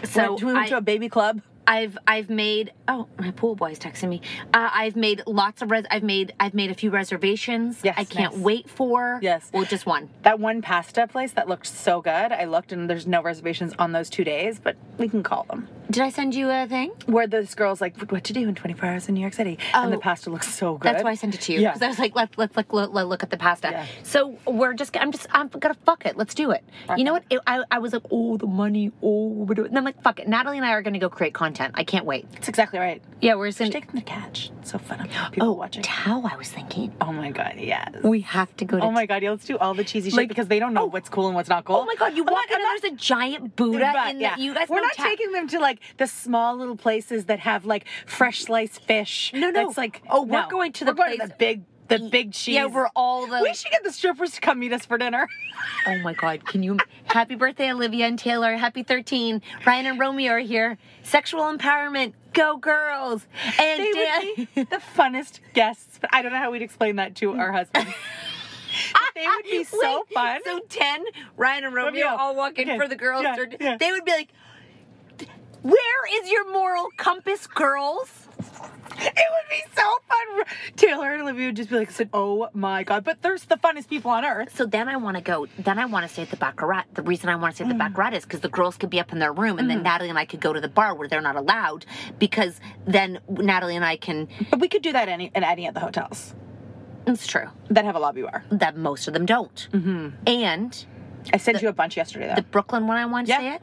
So 0.04 0.36
do 0.36 0.46
we 0.46 0.52
went 0.52 0.66
I- 0.66 0.68
to 0.70 0.76
a 0.78 0.80
baby 0.80 1.08
club. 1.08 1.42
I've 1.64 1.96
I've 2.08 2.28
made 2.28 2.72
oh 2.88 3.06
my 3.20 3.30
pool 3.30 3.54
boy's 3.54 3.78
texting 3.78 4.08
me. 4.08 4.20
Uh, 4.52 4.68
I've 4.72 4.96
made 4.96 5.22
lots 5.28 5.62
of 5.62 5.70
res. 5.70 5.84
I've 5.92 6.02
made 6.02 6.34
I've 6.40 6.54
made 6.54 6.72
a 6.72 6.74
few 6.74 6.90
reservations. 6.90 7.78
Yes, 7.84 7.94
I 7.96 8.02
can't 8.02 8.34
nice. 8.34 8.42
wait 8.42 8.68
for. 8.68 9.20
Yes. 9.22 9.48
well, 9.52 9.64
just 9.64 9.86
one. 9.86 10.10
That 10.22 10.40
one 10.40 10.60
pasta 10.60 11.06
place 11.06 11.30
that 11.34 11.48
looked 11.48 11.68
so 11.68 12.00
good. 12.02 12.10
I 12.32 12.46
looked 12.46 12.72
and 12.72 12.90
there's 12.90 13.06
no 13.06 13.22
reservations 13.22 13.74
on 13.78 13.92
those 13.92 14.10
two 14.10 14.24
days, 14.24 14.58
but 14.58 14.74
we 14.98 15.08
can 15.08 15.22
call 15.22 15.44
them. 15.44 15.68
Did 15.90 16.02
I 16.02 16.08
send 16.10 16.34
you 16.34 16.48
a 16.48 16.66
thing? 16.66 16.90
Where 17.06 17.26
this 17.26 17.54
girl's 17.54 17.80
like, 17.82 18.00
what 18.10 18.24
to 18.24 18.32
do 18.32 18.48
in 18.48 18.54
24 18.54 18.88
hours 18.88 19.08
in 19.08 19.14
New 19.14 19.20
York 19.20 19.34
City? 19.34 19.58
and 19.74 19.92
the 19.92 19.96
Oh. 19.98 20.00
pasta 20.00 20.30
looks 20.30 20.52
so 20.52 20.76
good. 20.78 20.88
That's 20.90 21.04
why 21.04 21.10
I 21.10 21.14
sent 21.16 21.34
it 21.34 21.40
to 21.42 21.52
you 21.52 21.60
Yeah. 21.60 21.70
because 21.72 21.82
I 21.82 21.88
was 21.88 21.98
like, 21.98 22.14
let's 22.14 22.38
let's 22.38 22.56
like 22.56 22.72
look, 22.72 22.92
look 22.94 23.22
at 23.22 23.28
the 23.30 23.36
pasta. 23.36 23.68
Yeah. 23.70 23.86
So 24.02 24.38
we're 24.46 24.72
just 24.74 24.96
I'm 24.96 25.12
just 25.12 25.26
I'm 25.32 25.48
gonna 25.48 25.74
fuck 25.84 26.06
it. 26.06 26.16
Let's 26.16 26.34
do 26.34 26.50
it. 26.52 26.64
You 26.96 27.04
know 27.04 27.12
what? 27.12 27.24
It, 27.28 27.40
I 27.46 27.64
I 27.70 27.78
was 27.78 27.92
like, 27.92 28.02
oh 28.10 28.36
the 28.38 28.46
money, 28.46 28.90
oh, 29.02 29.28
we 29.28 29.54
do 29.54 29.64
it. 29.64 29.68
and 29.68 29.76
I'm 29.78 29.84
like, 29.84 30.00
fuck 30.02 30.18
it. 30.20 30.28
Natalie 30.28 30.56
and 30.56 30.64
I 30.66 30.70
are 30.72 30.82
gonna 30.82 30.98
go 30.98 31.10
create 31.10 31.34
content. 31.34 31.72
I 31.76 31.84
can't 31.84 32.06
wait. 32.06 32.30
That's 32.32 32.48
exactly 32.48 32.78
right. 32.78 33.02
Yeah, 33.20 33.34
we're 33.34 33.48
just 33.48 33.58
gonna. 33.58 33.70
take 33.70 33.86
them 33.88 33.96
to 34.00 34.04
catch. 34.06 34.50
It's 34.60 34.70
so 34.70 34.78
fun. 34.78 35.06
People 35.32 35.48
Oh, 35.48 35.52
watching. 35.52 35.82
Tao, 35.82 36.22
I 36.24 36.36
was 36.36 36.48
thinking. 36.48 36.92
Oh 37.00 37.12
my 37.12 37.30
god, 37.30 37.54
yes. 37.58 37.92
We 38.02 38.20
have 38.22 38.56
to 38.58 38.64
go 38.64 38.78
to. 38.78 38.84
Oh 38.84 38.90
my 38.90 39.04
god, 39.04 39.22
yeah, 39.22 39.30
let's 39.30 39.44
do 39.44 39.58
all 39.58 39.74
the 39.74 39.84
cheesy 39.84 40.10
shit 40.10 40.16
Like- 40.16 40.28
because 40.28 40.46
they 40.48 40.58
don't 40.58 40.72
know 40.74 40.82
oh, 40.84 40.86
what's 40.86 41.08
cool 41.10 41.26
and 41.26 41.34
what's 41.34 41.48
not 41.50 41.64
cool. 41.64 41.76
Oh 41.76 41.84
my 41.84 41.96
god, 41.96 42.16
you 42.16 42.24
I'm 42.26 42.32
walk 42.32 42.50
in 42.50 42.54
and 42.56 42.64
there's 42.82 42.92
a 42.94 42.96
giant 42.96 43.56
Buddha 43.56 43.92
in 44.10 44.20
yeah. 44.20 44.36
the. 44.36 44.42
You 44.42 44.54
guys 44.54 44.68
We're 44.70 44.80
not 44.80 44.94
Ta- 44.94 45.04
taking 45.04 45.32
them 45.32 45.48
to 45.48 45.58
like 45.60 45.80
the 45.98 46.06
small 46.06 46.56
little 46.56 46.76
places 46.76 47.26
that 47.26 47.40
have 47.40 47.64
like 47.64 47.86
fresh 48.06 48.42
sliced 48.42 48.82
fish. 48.82 49.30
No, 49.34 49.50
no. 49.50 49.68
It's 49.68 49.78
like 49.78 50.02
Oh, 50.08 50.22
we're 50.22 50.42
no. 50.42 50.48
going 50.48 50.72
to 50.72 50.84
the 50.84 50.92
we're 50.92 50.96
going 51.06 51.18
to 51.20 51.26
the 51.28 51.34
big 51.38 51.62
the 51.88 51.98
big 52.10 52.32
cheese. 52.32 52.54
Yeah, 52.54 52.66
we're 52.66 52.88
all 52.96 53.26
the. 53.26 53.40
We 53.42 53.52
should 53.52 53.70
get 53.70 53.84
the 53.84 53.92
strippers 53.92 54.30
to 54.32 54.40
come 54.40 54.60
meet 54.60 54.72
us 54.72 54.86
for 54.86 54.96
dinner. 54.98 55.26
Oh 55.86 55.98
my 55.98 56.12
God! 56.14 56.46
Can 56.46 56.62
you? 56.62 56.78
Happy 57.06 57.34
birthday, 57.34 57.70
Olivia 57.72 58.06
and 58.06 58.18
Taylor. 58.18 58.56
Happy 58.56 58.82
13. 58.84 59.42
Ryan 59.66 59.86
and 59.86 59.98
Romeo 59.98 60.32
are 60.32 60.38
here. 60.38 60.78
Sexual 61.02 61.42
empowerment. 61.42 62.14
Go 62.32 62.56
girls! 62.56 63.26
And 63.60 63.80
They 63.82 63.92
Dan. 63.92 64.22
would 64.38 64.54
be 64.54 64.62
the 64.70 64.80
funnest 64.96 65.40
guests, 65.54 65.98
but 66.00 66.08
I 66.12 66.22
don't 66.22 66.32
know 66.32 66.38
how 66.38 66.50
we'd 66.52 66.62
explain 66.62 66.96
that 66.96 67.14
to 67.16 67.32
our 67.32 67.52
husband. 67.52 67.92
They 69.14 69.26
would 69.26 69.44
be 69.44 69.64
so 69.64 70.04
Wait, 70.08 70.14
fun. 70.14 70.40
So 70.44 70.60
10, 70.68 71.04
Ryan 71.36 71.64
and 71.64 71.74
Romeo 71.74 72.06
Romeo. 72.06 72.16
all 72.16 72.34
walk 72.34 72.58
in 72.58 72.68
Okay, 72.70 72.78
for 72.78 72.88
the 72.88 72.96
girls. 72.96 73.22
yeah, 73.24 73.36
yeah. 73.60 73.76
They 73.78 73.92
would 73.92 74.04
be 74.06 74.12
like, 74.12 74.28
"Where 75.62 76.22
is 76.22 76.30
your 76.30 76.50
moral 76.52 76.88
compass, 76.96 77.46
girls?" 77.46 78.28
It 78.94 79.04
would 79.14 79.48
be 79.50 79.62
so 79.74 79.82
fun. 80.08 80.44
Taylor 80.76 81.12
and 81.14 81.22
Olivia 81.22 81.46
would 81.46 81.56
just 81.56 81.70
be 81.70 81.76
like, 81.76 81.90
"Oh 82.12 82.48
my 82.52 82.82
god!" 82.84 83.04
But 83.04 83.22
they're 83.22 83.38
the 83.38 83.56
funnest 83.56 83.88
people 83.88 84.10
on 84.10 84.24
earth. 84.24 84.54
So 84.56 84.66
then 84.66 84.88
I 84.88 84.96
want 84.96 85.16
to 85.16 85.22
go. 85.22 85.46
Then 85.58 85.78
I 85.78 85.86
want 85.86 86.06
to 86.06 86.12
stay 86.12 86.22
at 86.22 86.30
the 86.30 86.36
Baccarat. 86.36 86.84
The 86.94 87.02
reason 87.02 87.28
I 87.30 87.36
want 87.36 87.52
to 87.52 87.54
stay 87.56 87.64
at 87.64 87.68
Mm. 87.70 87.74
the 87.74 87.78
Baccarat 87.78 88.12
is 88.14 88.24
because 88.24 88.40
the 88.40 88.48
girls 88.50 88.76
could 88.76 88.90
be 88.90 89.00
up 89.00 89.10
in 89.12 89.18
their 89.18 89.32
room, 89.32 89.58
and 89.58 89.68
then 89.70 89.82
Natalie 89.82 90.10
and 90.10 90.18
I 90.18 90.24
could 90.26 90.40
go 90.40 90.52
to 90.52 90.60
the 90.60 90.68
bar 90.68 90.94
where 90.94 91.08
they're 91.08 91.22
not 91.22 91.36
allowed. 91.36 91.86
Because 92.18 92.60
then 92.84 93.20
Natalie 93.28 93.76
and 93.76 93.84
I 93.84 93.96
can. 93.96 94.28
But 94.50 94.60
we 94.60 94.68
could 94.68 94.82
do 94.82 94.92
that 94.92 95.08
any 95.08 95.30
in 95.34 95.42
any 95.42 95.66
of 95.66 95.74
the 95.74 95.80
hotels 95.80 96.34
It's 97.06 97.26
true 97.26 97.48
that 97.70 97.84
have 97.86 97.96
a 97.96 98.00
lobby 98.00 98.22
bar. 98.22 98.44
that 98.50 98.76
most 98.76 99.08
of 99.08 99.14
them 99.14 99.24
don't. 99.26 99.68
Mm-hmm. 99.72 100.08
And 100.26 100.84
I 101.32 101.38
sent 101.38 101.62
you 101.62 101.68
a 101.68 101.72
bunch 101.72 101.96
yesterday 101.96 102.28
though. 102.28 102.34
the 102.34 102.42
Brooklyn 102.42 102.86
one 102.86 102.98
I 102.98 103.06
want 103.06 103.26
to 103.28 103.32
Yeah. 103.32 103.38
stay 103.38 103.48
at. 103.48 103.62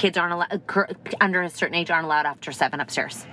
Kids 0.00 0.16
aren't 0.16 0.32
allowed. 0.32 0.62
Under 1.20 1.42
a 1.42 1.50
certain 1.50 1.74
age 1.74 1.90
aren't 1.90 2.06
allowed 2.06 2.24
after 2.24 2.52
seven 2.52 2.80
upstairs. 2.80 3.26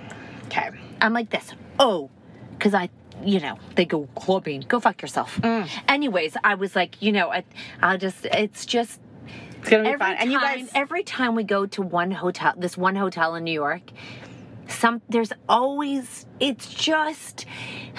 okay. 0.48 0.68
I'm 1.00 1.14
like 1.14 1.30
this. 1.30 1.54
Oh, 1.78 2.10
because 2.50 2.74
I, 2.74 2.90
you 3.24 3.40
know, 3.40 3.58
they 3.74 3.86
go 3.86 4.06
clubbing. 4.14 4.66
Go 4.68 4.78
fuck 4.78 5.00
yourself. 5.00 5.40
Mm. 5.40 5.66
Anyways, 5.88 6.36
I 6.44 6.56
was 6.56 6.76
like, 6.76 7.00
you 7.00 7.10
know, 7.10 7.32
I, 7.32 7.44
I'll 7.80 7.96
just. 7.96 8.26
It's 8.26 8.66
just. 8.66 9.00
It's 9.60 9.70
gonna 9.70 9.84
be 9.84 9.88
every 9.88 9.98
fun. 9.98 10.08
Time, 10.10 10.16
And 10.20 10.30
you 10.30 10.38
guys, 10.38 10.70
every 10.74 11.02
time 11.04 11.34
we 11.34 11.42
go 11.42 11.64
to 11.64 11.80
one 11.80 12.10
hotel, 12.10 12.52
this 12.58 12.76
one 12.76 12.96
hotel 12.96 13.34
in 13.34 13.44
New 13.44 13.52
York, 13.52 13.90
some 14.68 15.00
there's 15.08 15.32
always. 15.48 16.26
It's 16.38 16.68
just. 16.68 17.46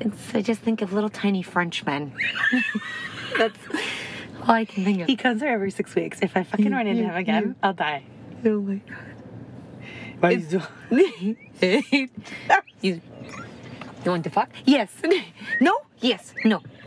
it's. 0.00 0.34
I 0.34 0.40
just 0.40 0.62
think 0.62 0.80
of 0.80 0.94
little 0.94 1.10
tiny 1.10 1.42
Frenchmen. 1.42 2.14
That's 3.36 3.58
all 4.48 4.54
I 4.54 4.64
can 4.64 4.84
think 4.84 5.00
of. 5.02 5.06
he 5.08 5.16
comes 5.16 5.40
here 5.42 5.50
every 5.50 5.70
six 5.70 5.94
weeks. 5.94 6.18
If 6.22 6.36
I 6.36 6.42
fucking 6.44 6.70
run 6.72 6.86
into 6.86 7.02
him 7.04 7.14
again, 7.14 7.56
I'll 7.62 7.72
die. 7.74 8.04
Oh 8.44 8.60
my 8.60 8.76
god. 8.76 8.98
Why 10.20 10.30
you 10.30 10.38
do- 11.60 12.08
you, 12.80 13.00
you 14.04 14.10
want 14.10 14.24
to 14.24 14.30
fuck? 14.30 14.50
Yes. 14.64 14.90
No? 15.60 15.74
Yes. 16.00 16.34
No. 16.44 16.62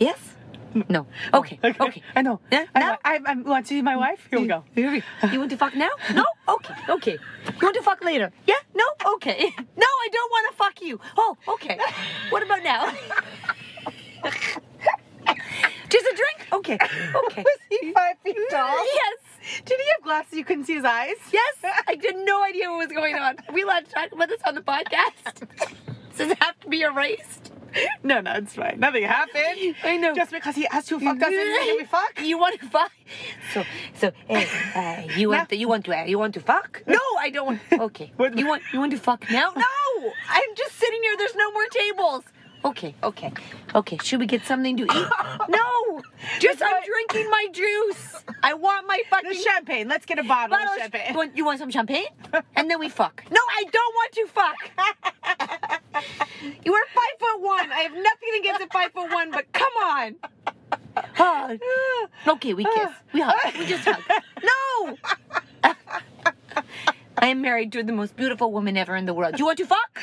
yes? 0.00 0.18
No. 0.88 1.06
Okay. 1.32 1.58
Okay. 1.62 2.02
I 2.16 2.22
know. 2.22 2.40
Yeah, 2.50 2.64
now? 2.74 2.80
know. 2.92 2.96
I, 3.04 3.20
I 3.24 3.34
want 3.36 3.66
to 3.66 3.68
see 3.68 3.82
my 3.82 3.94
wife. 3.96 4.26
Here 4.30 4.40
we 4.40 4.48
go. 4.48 4.64
You 4.74 5.38
want 5.38 5.50
to 5.50 5.56
fuck 5.56 5.74
now? 5.76 5.90
No? 6.12 6.24
Okay. 6.48 6.74
Okay. 6.88 7.12
You 7.46 7.58
want 7.62 7.76
to 7.76 7.82
fuck 7.82 8.02
later? 8.02 8.32
Yeah? 8.46 8.56
No? 8.74 8.84
Okay. 9.14 9.52
No, 9.76 9.86
I 9.86 10.08
don't 10.12 10.30
want 10.32 10.50
to 10.50 10.56
fuck 10.56 10.82
you. 10.82 10.98
Oh, 11.16 11.36
okay. 11.48 11.78
What 12.30 12.42
about 12.42 12.62
now? 12.64 12.92
Just 15.88 16.06
a 16.06 16.16
drink? 16.16 16.48
Okay. 16.52 16.74
Okay. 16.74 17.42
Was 17.44 17.58
he 17.70 17.92
five 17.92 18.16
feet 18.24 18.36
tall? 18.50 18.76
Yes. 18.84 19.62
Did 19.64 19.78
he 19.80 19.86
have 19.94 20.02
glasses 20.02 20.32
you 20.38 20.44
couldn't 20.44 20.64
see 20.64 20.74
his 20.74 20.84
eyes? 20.84 21.16
Yes, 21.32 21.54
I 21.64 21.98
had 22.02 22.16
no 22.24 22.42
idea 22.42 22.70
what 22.70 22.88
was 22.88 22.96
going 22.96 23.14
on. 23.16 23.36
Are 23.48 23.54
we 23.54 23.62
allowed 23.62 23.84
to 23.86 23.90
talk 23.90 24.10
about 24.12 24.28
this 24.28 24.40
on 24.46 24.54
the 24.54 24.62
podcast? 24.62 25.46
Does 26.16 26.30
it 26.30 26.42
have 26.42 26.58
to 26.60 26.68
be 26.68 26.82
erased? 26.82 27.52
No, 28.04 28.20
no, 28.20 28.32
it's 28.34 28.54
fine. 28.54 28.78
Nothing 28.78 29.02
happened. 29.02 29.74
I 29.82 29.96
know. 29.96 30.14
Just 30.14 30.30
because 30.30 30.54
he 30.54 30.64
has 30.70 30.86
to 30.86 31.00
fuck 31.00 31.16
us 31.20 31.22
and 31.26 31.32
then 31.34 31.76
we 31.76 31.84
fuck. 31.84 32.20
You 32.22 32.38
want 32.38 32.60
to 32.60 32.68
fuck? 32.68 32.92
So, 33.52 33.64
so, 33.96 34.12
uh, 34.30 35.02
you 35.16 35.28
want 35.28 35.48
to, 35.48 35.56
you 35.56 35.66
want 35.68 35.84
to, 35.86 35.98
uh, 36.00 36.04
you 36.04 36.16
want 36.16 36.34
to 36.34 36.40
fuck? 36.40 36.82
No, 36.86 37.00
I 37.18 37.30
don't 37.30 37.46
want. 37.46 37.60
Okay. 37.72 38.12
What- 38.16 38.38
You 38.38 38.46
want, 38.46 38.62
you 38.72 38.78
want 38.78 38.92
to 38.92 38.98
fuck 38.98 39.28
now? 39.28 39.52
No, 39.56 40.12
I'm 40.30 40.54
just 40.56 40.76
sitting 40.76 41.02
here. 41.02 41.16
There's 41.18 41.34
no 41.34 41.50
more 41.50 41.66
tables. 41.66 42.22
Okay, 42.64 42.94
okay, 43.02 43.30
okay. 43.74 43.98
Should 44.02 44.20
we 44.20 44.26
get 44.26 44.46
something 44.46 44.74
to 44.78 44.84
eat? 44.84 44.88
no, 45.50 46.02
just 46.38 46.62
I'm 46.62 46.82
drinking 46.82 47.30
my 47.30 47.46
juice. 47.52 48.24
I 48.42 48.54
want 48.54 48.86
my 48.86 49.02
fucking 49.10 49.28
The 49.30 49.36
champagne. 49.36 49.86
Let's 49.86 50.06
get 50.06 50.18
a 50.18 50.22
bottle, 50.22 50.56
of 50.56 50.68
champagne. 50.78 51.10
You 51.10 51.16
want, 51.16 51.36
you 51.36 51.44
want 51.44 51.58
some 51.58 51.70
champagne? 51.70 52.06
And 52.56 52.70
then 52.70 52.78
we 52.78 52.88
fuck. 52.88 53.22
No, 53.30 53.40
I 53.50 53.64
don't 53.70 53.94
want 53.94 54.12
to 54.12 54.26
fuck. 54.26 54.56
you 56.64 56.74
are 56.74 56.84
five 56.94 57.18
foot 57.20 57.40
one. 57.40 57.70
I 57.70 57.80
have 57.80 57.92
nothing 57.92 58.30
against 58.40 58.62
a 58.62 58.66
five 58.72 58.92
foot 58.92 59.12
one, 59.12 59.30
but 59.30 59.52
come 59.52 59.72
on. 59.82 60.16
Okay, 62.26 62.54
we 62.54 62.64
kiss. 62.64 62.90
We 63.12 63.20
hug. 63.20 63.58
We 63.58 63.66
just 63.66 63.86
hug. 63.86 64.02
No. 64.42 64.96
I 67.18 67.28
am 67.28 67.40
married 67.40 67.72
to 67.72 67.82
the 67.82 67.92
most 67.92 68.16
beautiful 68.16 68.52
woman 68.52 68.76
ever 68.76 68.96
in 68.96 69.06
the 69.06 69.14
world. 69.14 69.34
Do 69.34 69.38
you 69.38 69.46
want 69.46 69.58
to 69.58 69.66
fuck? 69.66 70.02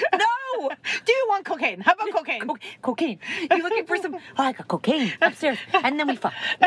Want 1.32 1.46
cocaine? 1.46 1.80
How 1.80 1.94
about 1.94 2.12
cocaine? 2.18 2.42
Co- 2.42 2.58
cocaine. 2.82 3.20
You 3.50 3.64
looking 3.64 3.86
for 3.86 3.96
some? 3.96 4.16
Oh, 4.16 4.20
I 4.38 4.52
got 4.52 4.68
cocaine 4.68 5.14
upstairs, 5.22 5.58
and 5.74 5.98
then 5.98 6.08
we 6.08 6.18
fuck. 6.18 6.34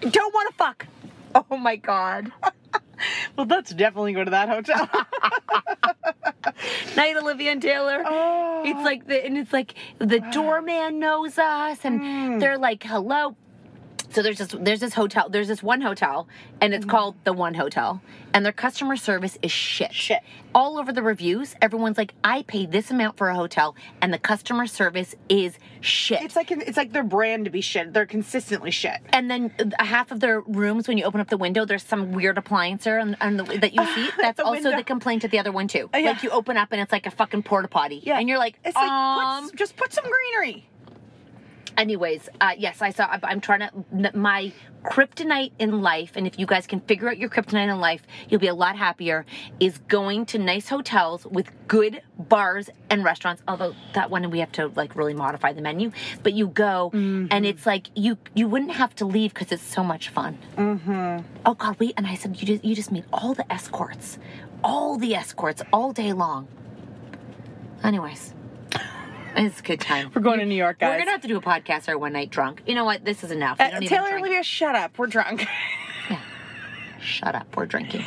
Don't 0.00 0.34
want 0.34 0.48
to 0.50 0.54
fuck. 0.56 0.86
Oh 1.34 1.56
my 1.56 1.76
god. 1.76 2.32
Well, 3.34 3.46
let's 3.46 3.72
definitely 3.72 4.12
go 4.12 4.24
to 4.24 4.30
that 4.32 4.50
hotel. 4.50 4.86
Night, 6.96 7.16
Olivia 7.16 7.52
and 7.52 7.62
Taylor. 7.62 8.02
Oh. 8.06 8.62
It's 8.66 8.84
like 8.84 9.06
the 9.06 9.24
and 9.24 9.38
it's 9.38 9.54
like 9.54 9.74
the 9.98 10.20
doorman 10.32 10.98
knows 10.98 11.38
us, 11.38 11.78
and 11.84 12.00
Hmm. 12.00 12.38
they're 12.40 12.58
like, 12.58 12.82
"Hello." 12.82 13.36
So 14.10 14.22
there's 14.22 14.38
this 14.38 14.54
there's 14.58 14.80
this 14.80 14.94
hotel 14.94 15.28
there's 15.28 15.48
this 15.48 15.62
one 15.62 15.80
hotel 15.80 16.28
and 16.60 16.74
it's 16.74 16.84
called 16.84 17.14
the 17.24 17.32
One 17.32 17.54
Hotel 17.54 18.02
and 18.34 18.44
their 18.44 18.52
customer 18.52 18.96
service 18.96 19.38
is 19.42 19.50
shit. 19.52 19.92
Shit. 19.94 20.20
All 20.54 20.78
over 20.78 20.92
the 20.92 21.02
reviews, 21.02 21.54
everyone's 21.62 21.96
like, 21.98 22.12
"I 22.24 22.42
paid 22.42 22.72
this 22.72 22.90
amount 22.90 23.16
for 23.16 23.28
a 23.28 23.34
hotel 23.34 23.76
and 24.02 24.12
the 24.12 24.18
customer 24.18 24.66
service 24.66 25.14
is 25.28 25.58
shit." 25.80 26.22
it's 26.22 26.36
like 26.36 26.50
it's 26.50 26.76
like 26.76 26.92
their 26.92 27.04
brand 27.04 27.44
to 27.44 27.50
be 27.50 27.60
shit. 27.60 27.92
They're 27.92 28.06
consistently 28.06 28.70
shit. 28.70 28.98
and 29.12 29.30
then 29.30 29.52
uh, 29.58 29.84
half 29.84 30.10
of 30.10 30.20
their 30.20 30.40
rooms, 30.40 30.88
when 30.88 30.98
you 30.98 31.04
open 31.04 31.20
up 31.20 31.28
the 31.28 31.36
window, 31.38 31.64
there's 31.64 31.84
some 31.84 32.12
weird 32.12 32.36
appliance 32.38 32.84
there 32.84 32.98
the, 33.04 33.58
that 33.60 33.74
you 33.74 33.84
see. 33.94 34.10
That's 34.20 34.40
also 34.40 34.52
window. 34.62 34.76
the 34.76 34.84
complaint 34.84 35.24
at 35.24 35.30
the 35.30 35.38
other 35.38 35.52
one 35.52 35.68
too. 35.68 35.88
yeah. 35.94 36.00
Like 36.00 36.22
you 36.22 36.30
open 36.30 36.56
up 36.56 36.68
and 36.72 36.80
it's 36.80 36.92
like 36.92 37.06
a 37.06 37.10
fucking 37.10 37.42
porta 37.44 37.68
potty. 37.68 38.00
Yeah. 38.02 38.18
and 38.18 38.28
you're 38.28 38.38
like, 38.38 38.58
It's 38.64 38.74
like 38.74 38.90
um. 38.90 39.50
put, 39.50 39.56
just 39.56 39.76
put 39.76 39.92
some 39.92 40.04
greenery. 40.04 40.68
Anyways, 41.80 42.28
uh, 42.42 42.52
yes, 42.58 42.82
I 42.82 42.90
saw. 42.90 43.08
I'm 43.22 43.40
trying 43.40 43.60
to 43.60 44.12
my 44.14 44.52
kryptonite 44.84 45.52
in 45.58 45.80
life, 45.80 46.12
and 46.14 46.26
if 46.26 46.38
you 46.38 46.44
guys 46.44 46.66
can 46.66 46.80
figure 46.80 47.08
out 47.08 47.16
your 47.16 47.30
kryptonite 47.30 47.72
in 47.72 47.80
life, 47.80 48.02
you'll 48.28 48.38
be 48.38 48.48
a 48.48 48.54
lot 48.54 48.76
happier. 48.76 49.24
Is 49.60 49.78
going 49.88 50.26
to 50.26 50.38
nice 50.38 50.68
hotels 50.68 51.24
with 51.24 51.50
good 51.68 52.02
bars 52.18 52.68
and 52.90 53.02
restaurants. 53.02 53.42
Although 53.48 53.74
that 53.94 54.10
one 54.10 54.28
we 54.28 54.40
have 54.40 54.52
to 54.52 54.68
like 54.76 54.94
really 54.94 55.14
modify 55.14 55.54
the 55.54 55.62
menu, 55.62 55.90
but 56.22 56.34
you 56.34 56.48
go 56.48 56.90
and 56.92 57.46
it's 57.46 57.64
like 57.64 57.86
you 57.94 58.18
you 58.34 58.46
wouldn't 58.46 58.72
have 58.72 58.94
to 58.96 59.06
leave 59.06 59.32
because 59.32 59.50
it's 59.50 59.62
so 59.62 59.82
much 59.82 60.10
fun. 60.10 60.36
Mm-hmm. 60.58 61.26
Oh 61.46 61.54
God, 61.54 61.80
wait! 61.80 61.94
And 61.96 62.06
I 62.06 62.14
said 62.14 62.38
you 62.38 62.46
just 62.46 62.62
you 62.62 62.74
just 62.74 62.92
meet 62.92 63.06
all 63.10 63.32
the 63.32 63.50
escorts, 63.50 64.18
all 64.62 64.98
the 64.98 65.14
escorts 65.14 65.62
all 65.72 65.94
day 65.94 66.12
long. 66.12 66.46
Anyways. 67.82 68.34
It's 69.36 69.60
a 69.60 69.62
good 69.62 69.80
time. 69.80 70.10
We're 70.14 70.22
going 70.22 70.40
to 70.40 70.46
New 70.46 70.54
York, 70.54 70.78
guys. 70.80 70.90
We're 70.92 70.98
gonna 70.98 71.10
have 71.12 71.20
to 71.22 71.28
do 71.28 71.36
a 71.36 71.40
podcast 71.40 71.88
our 71.88 71.96
one 71.98 72.12
night 72.12 72.30
drunk. 72.30 72.62
You 72.66 72.74
know 72.74 72.84
what? 72.84 73.04
This 73.04 73.22
is 73.24 73.30
enough. 73.30 73.60
Uh, 73.60 73.80
Taylor 73.80 74.08
drink. 74.10 74.20
Olivia, 74.26 74.42
shut 74.42 74.74
up. 74.74 74.98
We're 74.98 75.06
drunk. 75.06 75.46
Shut 77.02 77.34
up. 77.34 77.56
We're 77.56 77.64
drinking. 77.64 78.04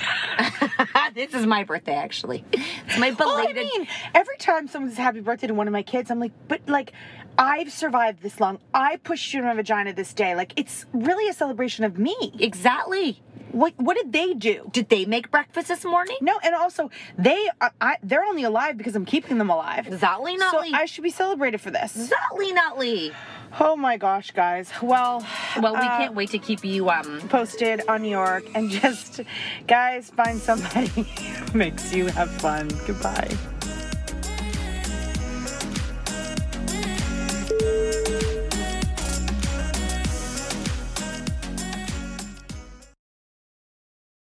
this 1.15 1.33
is 1.33 1.47
my 1.47 1.63
birthday, 1.63 1.95
actually. 1.95 2.45
It's 2.51 2.99
my 2.99 3.09
Well, 3.09 3.31
I 3.31 3.45
belated. 3.51 3.65
mean, 3.65 3.87
every 4.13 4.37
time 4.37 4.67
someone 4.67 4.91
says 4.91 4.99
happy 4.99 5.19
birthday 5.19 5.47
to 5.47 5.55
one 5.55 5.65
of 5.67 5.71
my 5.73 5.81
kids, 5.81 6.11
I'm 6.11 6.19
like, 6.19 6.31
but 6.47 6.61
like, 6.67 6.93
I've 7.35 7.71
survived 7.71 8.21
this 8.21 8.39
long. 8.39 8.59
I 8.71 8.97
pushed 8.97 9.33
you 9.33 9.39
in 9.39 9.47
my 9.47 9.55
vagina 9.55 9.93
this 9.93 10.13
day. 10.13 10.35
Like, 10.35 10.53
it's 10.57 10.85
really 10.93 11.27
a 11.27 11.33
celebration 11.33 11.85
of 11.85 11.97
me. 11.97 12.15
exactly. 12.39 13.19
What 13.53 13.73
what 13.77 13.95
did 13.95 14.11
they 14.11 14.33
do? 14.33 14.67
Did 14.73 14.89
they 14.89 15.05
make 15.05 15.29
breakfast 15.29 15.67
this 15.67 15.85
morning? 15.85 16.17
No, 16.21 16.39
and 16.43 16.55
also 16.55 16.89
they 17.19 17.49
are, 17.61 17.71
I, 17.79 17.97
they're 18.01 18.23
only 18.23 18.43
alive 18.43 18.77
because 18.77 18.95
I'm 18.95 19.05
keeping 19.05 19.37
them 19.37 19.51
alive. 19.51 19.85
Zotly 19.85 20.39
notly. 20.39 20.71
So 20.71 20.75
I 20.75 20.85
should 20.85 21.03
be 21.03 21.11
celebrated 21.11 21.61
for 21.61 21.69
this. 21.69 22.11
Zotly 22.11 22.53
notly. 22.53 23.11
Oh 23.59 23.75
my 23.75 23.97
gosh, 23.97 24.31
guys. 24.31 24.71
Well, 24.81 25.23
well, 25.61 25.73
we 25.73 25.81
uh, 25.81 25.97
can't 25.97 26.15
wait 26.15 26.31
to 26.31 26.39
keep 26.39 26.65
you 26.65 26.89
um 26.89 27.21
posted 27.29 27.83
on 27.87 28.01
New 28.01 28.09
York 28.09 28.43
and 28.55 28.71
just 28.71 29.21
guys 29.67 30.09
find 30.09 30.39
somebody 30.39 30.87
who 31.51 31.57
makes 31.57 31.93
you 31.93 32.07
have 32.07 32.31
fun. 32.31 32.69
Goodbye. 32.87 33.37